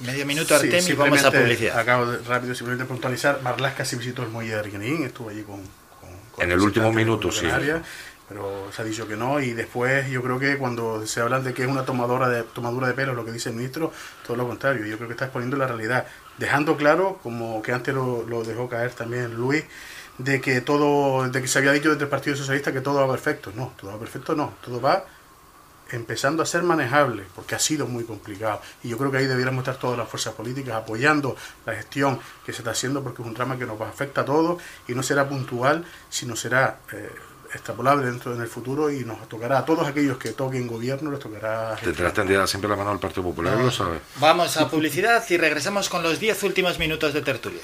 [0.00, 1.78] Medio minuto Artemis y vamos a publicidad.
[1.78, 3.40] Acabo de, rápido simplemente puntualizar.
[3.42, 5.60] Marlaska se visitó el muelle de Arguineguín, estuvo allí con,
[6.38, 7.46] En el último minuto, sí.
[8.28, 9.40] Pero se ha dicho que no.
[9.40, 12.88] Y después yo creo que cuando se habla de que es una tomadora de, tomadura
[12.88, 13.92] de pelo, lo que dice el ministro,
[14.26, 14.86] todo lo contrario.
[14.86, 16.06] Yo creo que está exponiendo la realidad.
[16.38, 19.64] Dejando claro, como que antes lo, lo dejó caer también Luis,
[20.16, 23.12] de que todo, de que se había dicho desde el Partido Socialista que todo va
[23.12, 23.52] perfecto.
[23.54, 24.54] No, todo va perfecto no.
[24.64, 25.04] Todo va
[25.92, 28.60] empezando a ser manejable, porque ha sido muy complicado.
[28.82, 32.52] Y yo creo que ahí debiéramos estar todas las fuerzas políticas apoyando la gestión que
[32.52, 35.28] se está haciendo, porque es un drama que nos afecta a todos y no será
[35.28, 37.10] puntual, sino será eh,
[37.52, 41.20] extrapolable dentro en el futuro y nos tocará a todos aquellos que toquen gobierno, les
[41.20, 41.76] tocará...
[41.76, 44.00] Tendrás tendida siempre la mano al Partido Popular, lo sabes.
[44.16, 47.62] Vamos a publicidad y regresamos con los 10 últimos minutos de tertulia.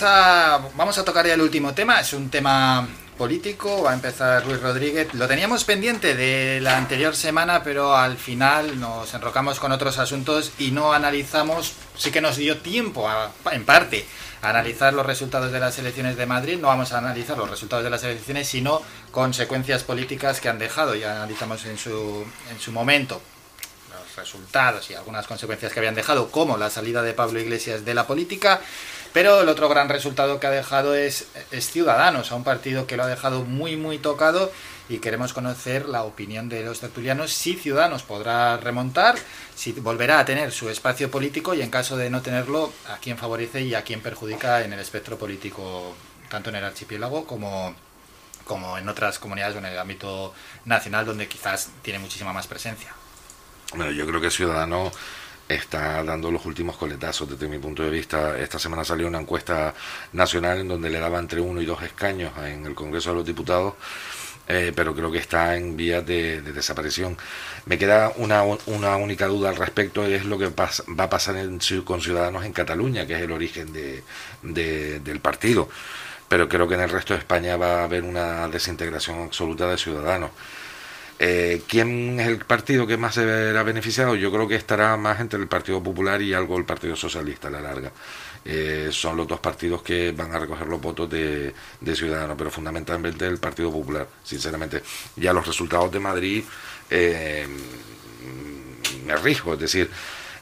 [0.00, 2.00] Vamos a, tocar ya el último tema.
[2.00, 2.86] Es un tema
[3.16, 3.82] político.
[3.82, 5.12] Va a empezar Ruiz Rodríguez.
[5.14, 10.52] Lo teníamos pendiente de la anterior semana, pero al final nos enrocamos con otros asuntos
[10.58, 11.72] y no analizamos.
[11.96, 13.08] Sí que nos dio tiempo,
[13.50, 14.06] en parte,
[14.42, 16.58] a analizar los resultados de las elecciones de Madrid.
[16.60, 20.94] No vamos a analizar los resultados de las elecciones, sino consecuencias políticas que han dejado.
[20.94, 23.20] Ya analizamos en su, en su momento
[23.90, 27.94] los resultados y algunas consecuencias que habían dejado, como la salida de Pablo Iglesias de
[27.94, 28.60] la política.
[29.12, 31.26] Pero el otro gran resultado que ha dejado es,
[31.60, 34.52] Ciudadanos, a un partido que lo ha dejado muy, muy tocado
[34.88, 39.16] y queremos conocer la opinión de los tertulianos si Ciudadanos podrá remontar,
[39.54, 43.18] si volverá a tener su espacio político y en caso de no tenerlo, a quién
[43.18, 45.94] favorece y a quién perjudica en el espectro político,
[46.28, 47.74] tanto en el archipiélago como,
[48.44, 50.34] como en otras comunidades o en el ámbito
[50.64, 52.92] nacional donde quizás tiene muchísima más presencia.
[53.74, 54.92] Bueno, yo creo que Ciudadanos
[55.48, 58.38] está dando los últimos coletazos desde mi punto de vista.
[58.38, 59.74] Esta semana salió una encuesta
[60.12, 63.26] nacional en donde le daba entre uno y dos escaños en el Congreso de los
[63.26, 63.74] Diputados.
[64.50, 67.18] Eh, pero creo que está en vías de, desaparición.
[67.66, 71.60] Me queda una, una, única duda al respecto, es lo que va a pasar en,
[71.84, 74.02] con Ciudadanos en Cataluña, que es el origen de,
[75.00, 75.68] del partido.
[76.28, 79.76] Pero creo que en el resto de España va a haber una desintegración absoluta de
[79.76, 80.30] Ciudadanos.
[81.18, 84.14] Eh, ¿Quién es el partido que más se verá beneficiado?
[84.14, 87.50] Yo creo que estará más entre el Partido Popular y algo el Partido Socialista a
[87.50, 87.92] la larga.
[88.44, 91.52] Eh, son los dos partidos que van a recoger los votos de,
[91.94, 94.82] Ciudadanos, pero fundamentalmente el Partido Popular, sinceramente.
[95.16, 96.44] Ya los resultados de Madrid
[96.88, 97.46] eh,
[99.04, 99.90] me rijo, es decir,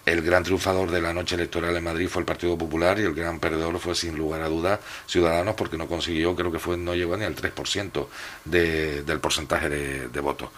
[0.07, 3.13] el gran triunfador de la noche electoral en Madrid fue el Partido Popular y el
[3.13, 6.95] gran perdedor fue sin lugar a dudas Ciudadanos porque no consiguió, creo que fue no
[6.95, 8.07] llegó ni al 3%
[8.45, 10.51] de, del porcentaje de, votos.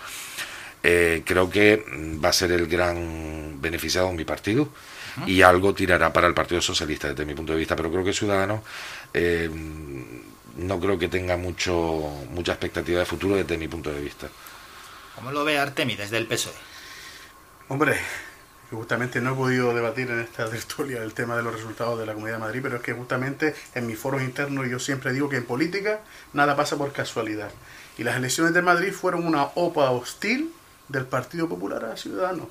[0.82, 1.82] Eh, creo que
[2.22, 4.68] va a ser el gran beneficiado mi partido
[5.26, 8.12] y algo tirará para el Partido Socialista desde mi punto de vista, pero creo que
[8.12, 8.60] Ciudadanos
[9.12, 9.50] eh,
[10.58, 11.74] no creo que tenga mucho
[12.30, 14.28] mucha expectativa de futuro desde mi punto de vista.
[15.16, 16.52] ¿Cómo lo ve Artemi desde el PSOE?
[17.68, 17.98] Hombre,
[18.76, 22.14] justamente no he podido debatir en esta tertulia el tema de los resultados de la
[22.14, 25.36] Comunidad de Madrid, pero es que justamente en mis foros internos yo siempre digo que
[25.36, 26.00] en política
[26.32, 27.50] nada pasa por casualidad.
[27.96, 30.52] Y las elecciones de Madrid fueron una OPA hostil
[30.88, 32.46] del Partido Popular a Ciudadanos.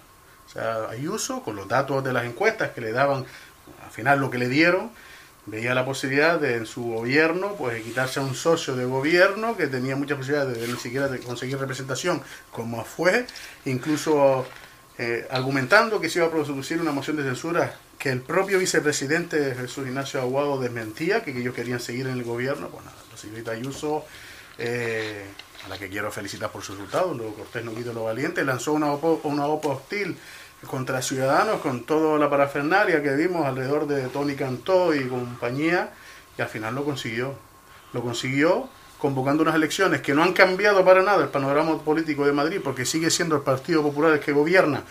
[0.45, 3.25] O sea, Ayuso, con los datos de las encuestas que le daban,
[3.83, 4.91] al final lo que le dieron,
[5.45, 9.67] veía la posibilidad de en su gobierno, pues quitarse a un socio de gobierno que
[9.67, 13.25] tenía muchas posibilidades de ni siquiera conseguir representación, como fue,
[13.65, 14.45] incluso
[14.97, 19.55] eh, argumentando que se iba a producir una moción de censura que el propio vicepresidente
[19.55, 22.67] Jesús Ignacio Aguado desmentía, que, ellos querían seguir en el gobierno.
[22.69, 24.05] Pues nada, la señorita Ayuso,
[24.57, 25.25] eh,
[25.65, 28.91] a la que quiero felicitar por su resultado, luego Cortés no lo valiente, lanzó una
[28.93, 30.17] una OPA hostil
[30.65, 35.93] contra Ciudadanos con toda la parafernalia que vimos alrededor de Tony Cantó y compañía,
[36.37, 37.35] y al final lo consiguió.
[37.93, 42.31] Lo consiguió convocando unas elecciones que no han cambiado para nada el panorama político de
[42.31, 44.83] Madrid, porque sigue siendo el Partido Popular el que gobierna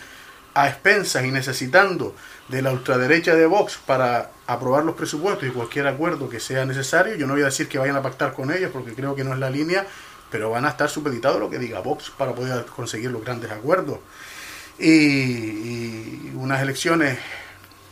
[0.54, 2.14] a expensas y necesitando
[2.48, 7.14] de la ultraderecha de Vox para aprobar los presupuestos y cualquier acuerdo que sea necesario.
[7.14, 9.34] Yo no voy a decir que vayan a pactar con ellos porque creo que no
[9.34, 9.86] es la línea,
[10.30, 13.50] pero van a estar supeditados a lo que diga Vox para poder conseguir los grandes
[13.50, 13.98] acuerdos
[14.78, 17.18] y, unas elecciones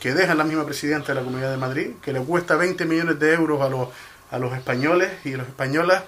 [0.00, 3.18] que dejan la misma presidenta de la Comunidad de Madrid, que le cuesta 20 millones
[3.18, 3.88] de euros a los,
[4.30, 6.02] a los españoles y a las españolas,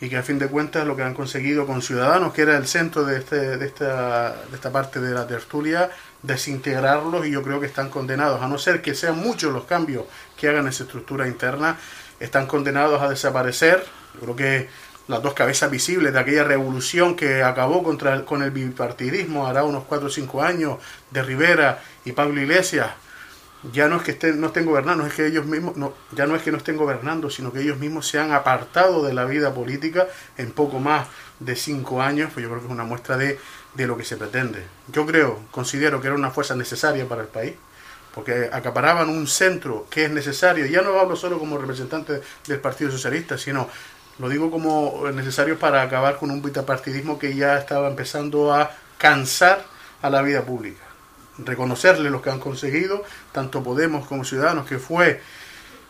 [0.00, 2.66] y que a fin de cuentas lo que han conseguido con Ciudadanos, que era el
[2.66, 5.90] centro de, este, de, esta, de esta parte de la tertulia,
[6.22, 10.04] desintegrarlos y yo creo que están condenados, a no ser que sean muchos los cambios
[10.36, 11.78] que hagan esa estructura interna,
[12.18, 13.84] están condenados a desaparecer.
[14.14, 14.68] Yo creo que
[15.08, 19.84] las dos cabezas visibles de aquella revolución que acabó contra con el bipartidismo hará unos
[19.84, 20.78] 4 o 5 años
[21.10, 22.90] de Rivera y Pablo Iglesias,
[23.70, 26.34] ya no es que estén, no estén gobernando, es que ellos mismos, no, ya no
[26.34, 29.54] es que no estén gobernando, sino que ellos mismos se han apartado de la vida
[29.54, 31.06] política en poco más
[31.38, 33.38] de 5 años, pues yo creo que es una muestra de,
[33.74, 34.64] de lo que se pretende.
[34.88, 37.54] Yo creo, considero que era una fuerza necesaria para el país,
[38.14, 42.90] porque acaparaban un centro que es necesario, ya no hablo solo como representante del Partido
[42.90, 43.68] Socialista, sino
[44.18, 49.64] lo digo como necesario para acabar con un bipartidismo que ya estaba empezando a cansar
[50.02, 50.91] a la vida pública.
[51.38, 55.20] Reconocerle lo que han conseguido, tanto Podemos como Ciudadanos, que fue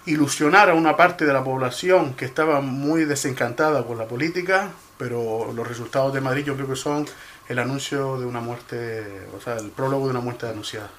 [0.07, 5.53] ilusionar a una parte de la población que estaba muy desencantada por la política, pero
[5.53, 7.07] los resultados de Madrid yo creo que son
[7.49, 10.91] el anuncio de una muerte, o sea, el prólogo de una muerte anunciada.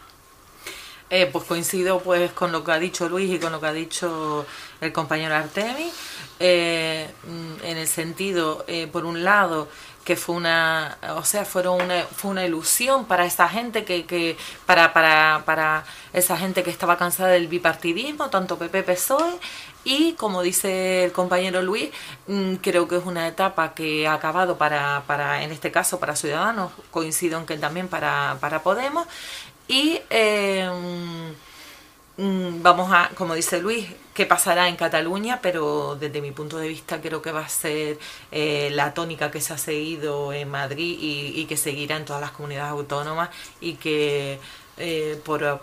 [1.10, 3.74] Eh, pues coincido pues con lo que ha dicho Luis y con lo que ha
[3.74, 4.48] dicho
[4.82, 5.92] el compañero Artemi.
[6.40, 9.68] Eh, mm, en el sentido, eh, por un lado,
[10.04, 14.38] que fue una, o sea, fueron una, fue una ilusión para esa gente que, que
[14.66, 19.40] para, para, para esa gente que estaba cansada del bipartidismo, tanto PP PSOE,
[19.86, 21.90] y como dice el compañero Luis,
[22.28, 26.16] mm, creo que es una etapa que ha acabado para, para en este caso, para
[26.16, 29.08] Ciudadanos, coincido en que también para, para Podemos,
[29.68, 30.70] y eh,
[32.18, 36.68] mm, vamos a, como dice Luis, qué pasará en Cataluña, pero desde mi punto de
[36.68, 37.98] vista creo que va a ser
[38.32, 42.32] eh, la tónica que se ha seguido en Madrid y, que seguirá en todas las
[42.32, 44.40] comunidades autónomas y que
[44.78, 45.60] eh, por,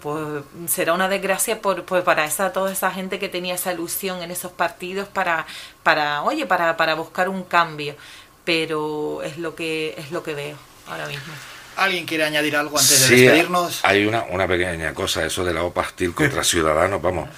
[0.69, 4.53] será una desgracia por, para esa toda esa gente que tenía esa ilusión en esos
[4.53, 5.47] partidos para
[5.83, 7.97] para oye para, para buscar un cambio
[8.45, 11.33] pero es lo que es lo que veo ahora mismo
[11.77, 13.81] ¿Alguien quiere añadir algo antes de despedirnos?
[13.85, 17.29] Hay una, una pequeña cosa, eso de la OPA hostil contra Ciudadanos, vamos.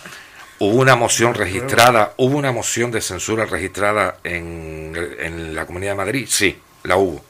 [0.65, 5.97] Hubo una moción registrada, hubo una moción de censura registrada en, en la Comunidad de
[5.97, 7.25] Madrid, sí, la hubo.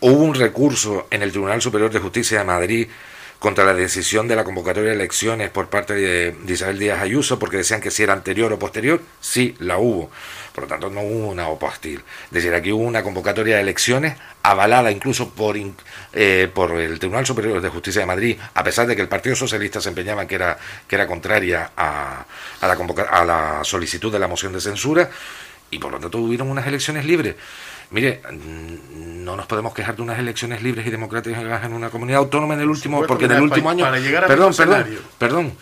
[0.00, 2.88] Hubo un recurso en el Tribunal Superior de Justicia de Madrid
[3.38, 7.58] contra la decisión de la convocatoria de elecciones por parte de, Isabel Díaz Ayuso, porque
[7.58, 10.10] decían que si era anterior o posterior, sí, la hubo.
[10.56, 12.02] Por lo tanto, no hubo una OPA hostil.
[12.28, 15.54] Es decir, aquí hubo una convocatoria de elecciones avalada incluso por,
[16.14, 19.36] eh, por el Tribunal Superior de Justicia de Madrid, a pesar de que el Partido
[19.36, 20.56] Socialista se empeñaba en que era,
[20.88, 22.24] que era contraria a,
[22.62, 22.74] a, la
[23.10, 25.10] a la solicitud de la moción de censura,
[25.70, 27.36] y por lo tanto hubieron unas elecciones libres.
[27.90, 32.20] Mire, mm, no nos podemos quejar de unas elecciones libres y democráticas en una comunidad
[32.20, 33.84] autónoma en el último, porque en el último año,
[34.26, 34.86] perdón, perdón,
[35.18, 35.52] perdón,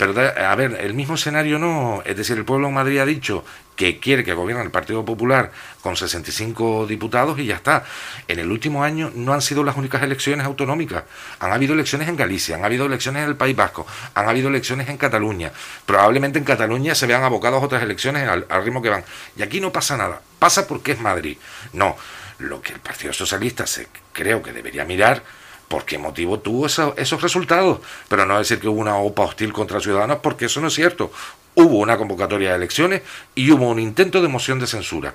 [0.00, 3.44] pero a ver, el mismo escenario no, es decir, el pueblo de Madrid ha dicho
[3.80, 7.82] que quiere que gobierne el Partido Popular con 65 diputados y ya está.
[8.28, 11.04] En el último año no han sido las únicas elecciones autonómicas.
[11.38, 14.86] Han habido elecciones en Galicia, han habido elecciones en el País Vasco, han habido elecciones
[14.90, 15.50] en Cataluña.
[15.86, 19.02] Probablemente en Cataluña se vean abocados otras elecciones al, ritmo que van.
[19.34, 20.20] Y aquí no pasa nada.
[20.38, 21.38] Pasa porque es Madrid.
[21.72, 21.96] No.
[22.38, 25.22] Lo que el Partido Socialista se, creo que debería mirar
[25.68, 29.80] por qué motivo tuvo esos resultados, pero no decir que hubo una OPA hostil contra
[29.80, 31.12] Ciudadanos, porque eso no es cierto
[31.54, 33.02] hubo una convocatoria de elecciones
[33.34, 35.14] y hubo un intento de moción de censura.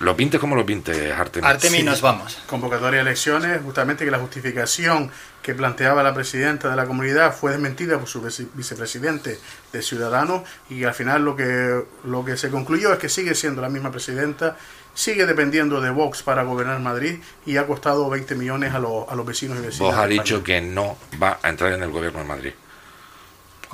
[0.00, 1.46] Lo pintes como lo pintes, Artemi.
[1.46, 2.42] Artemi, nos vamos.
[2.46, 5.10] Convocatoria de elecciones, justamente que la justificación
[5.40, 8.20] que planteaba la presidenta de la comunidad fue desmentida por su
[8.54, 9.38] vicepresidente
[9.72, 13.62] de Ciudadanos y al final lo que, lo que se concluyó es que sigue siendo
[13.62, 14.56] la misma presidenta,
[14.94, 19.14] sigue dependiendo de Vox para gobernar Madrid y ha costado 20 millones a, los, a
[19.14, 19.94] los vecinos y vecinas.
[19.94, 22.52] Vox ha dicho que no va a entrar en el gobierno de Madrid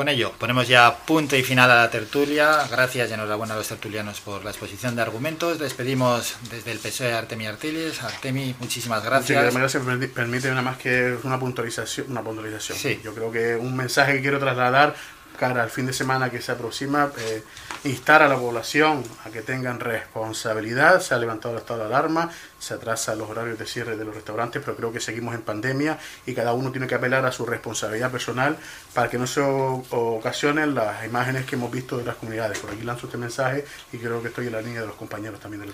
[0.00, 2.66] con ello ponemos ya punto y final a la tertulia.
[2.70, 5.58] Gracias y enhorabuena a los tertulianos por la exposición de argumentos.
[5.58, 8.02] Despedimos desde el PSOE a Artemi Artiles.
[8.02, 9.52] Artemi, muchísimas gracias.
[9.52, 10.10] Muchas gracias.
[10.14, 12.06] Permite nada más que una puntualización.
[12.08, 13.02] Una puntualización.
[13.02, 14.94] Yo creo que un mensaje que quiero trasladar
[15.38, 17.42] cara al fin de semana que se aproxima, eh,
[17.84, 21.00] instar a la población a que tengan responsabilidad.
[21.00, 24.14] Se ha levantado el estado de alarma, se atrasan los horarios de cierre de los
[24.14, 27.46] restaurantes, pero creo que seguimos en pandemia y cada uno tiene que apelar a su
[27.46, 28.56] responsabilidad personal
[28.94, 32.58] para que no se ocasionen las imágenes que hemos visto de las comunidades.
[32.58, 35.40] Por aquí lanzo este mensaje y creo que estoy en la línea de los compañeros
[35.40, 35.72] también del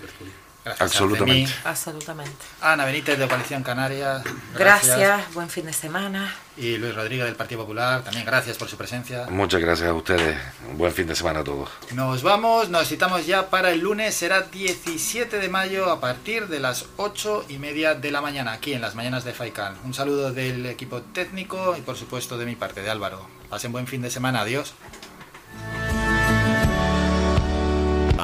[0.79, 1.53] Absolutamente.
[1.63, 2.31] Absolutamente.
[2.61, 4.21] Ana Benítez de Coalición Canaria.
[4.55, 5.33] Gracias.
[5.33, 6.33] buen fin de semana.
[6.57, 9.27] Y Luis Rodríguez del Partido Popular, también gracias por su presencia.
[9.29, 10.37] Muchas gracias a ustedes.
[10.75, 11.69] Buen fin de semana a todos.
[11.93, 16.59] Nos vamos, nos citamos ya para el lunes, será 17 de mayo a partir de
[16.59, 19.77] las 8 y media de la mañana, aquí en las mañanas de FAICAN.
[19.83, 23.27] Un saludo del equipo técnico y por supuesto de mi parte, de Álvaro.
[23.49, 24.73] Pasen buen fin de semana, adiós.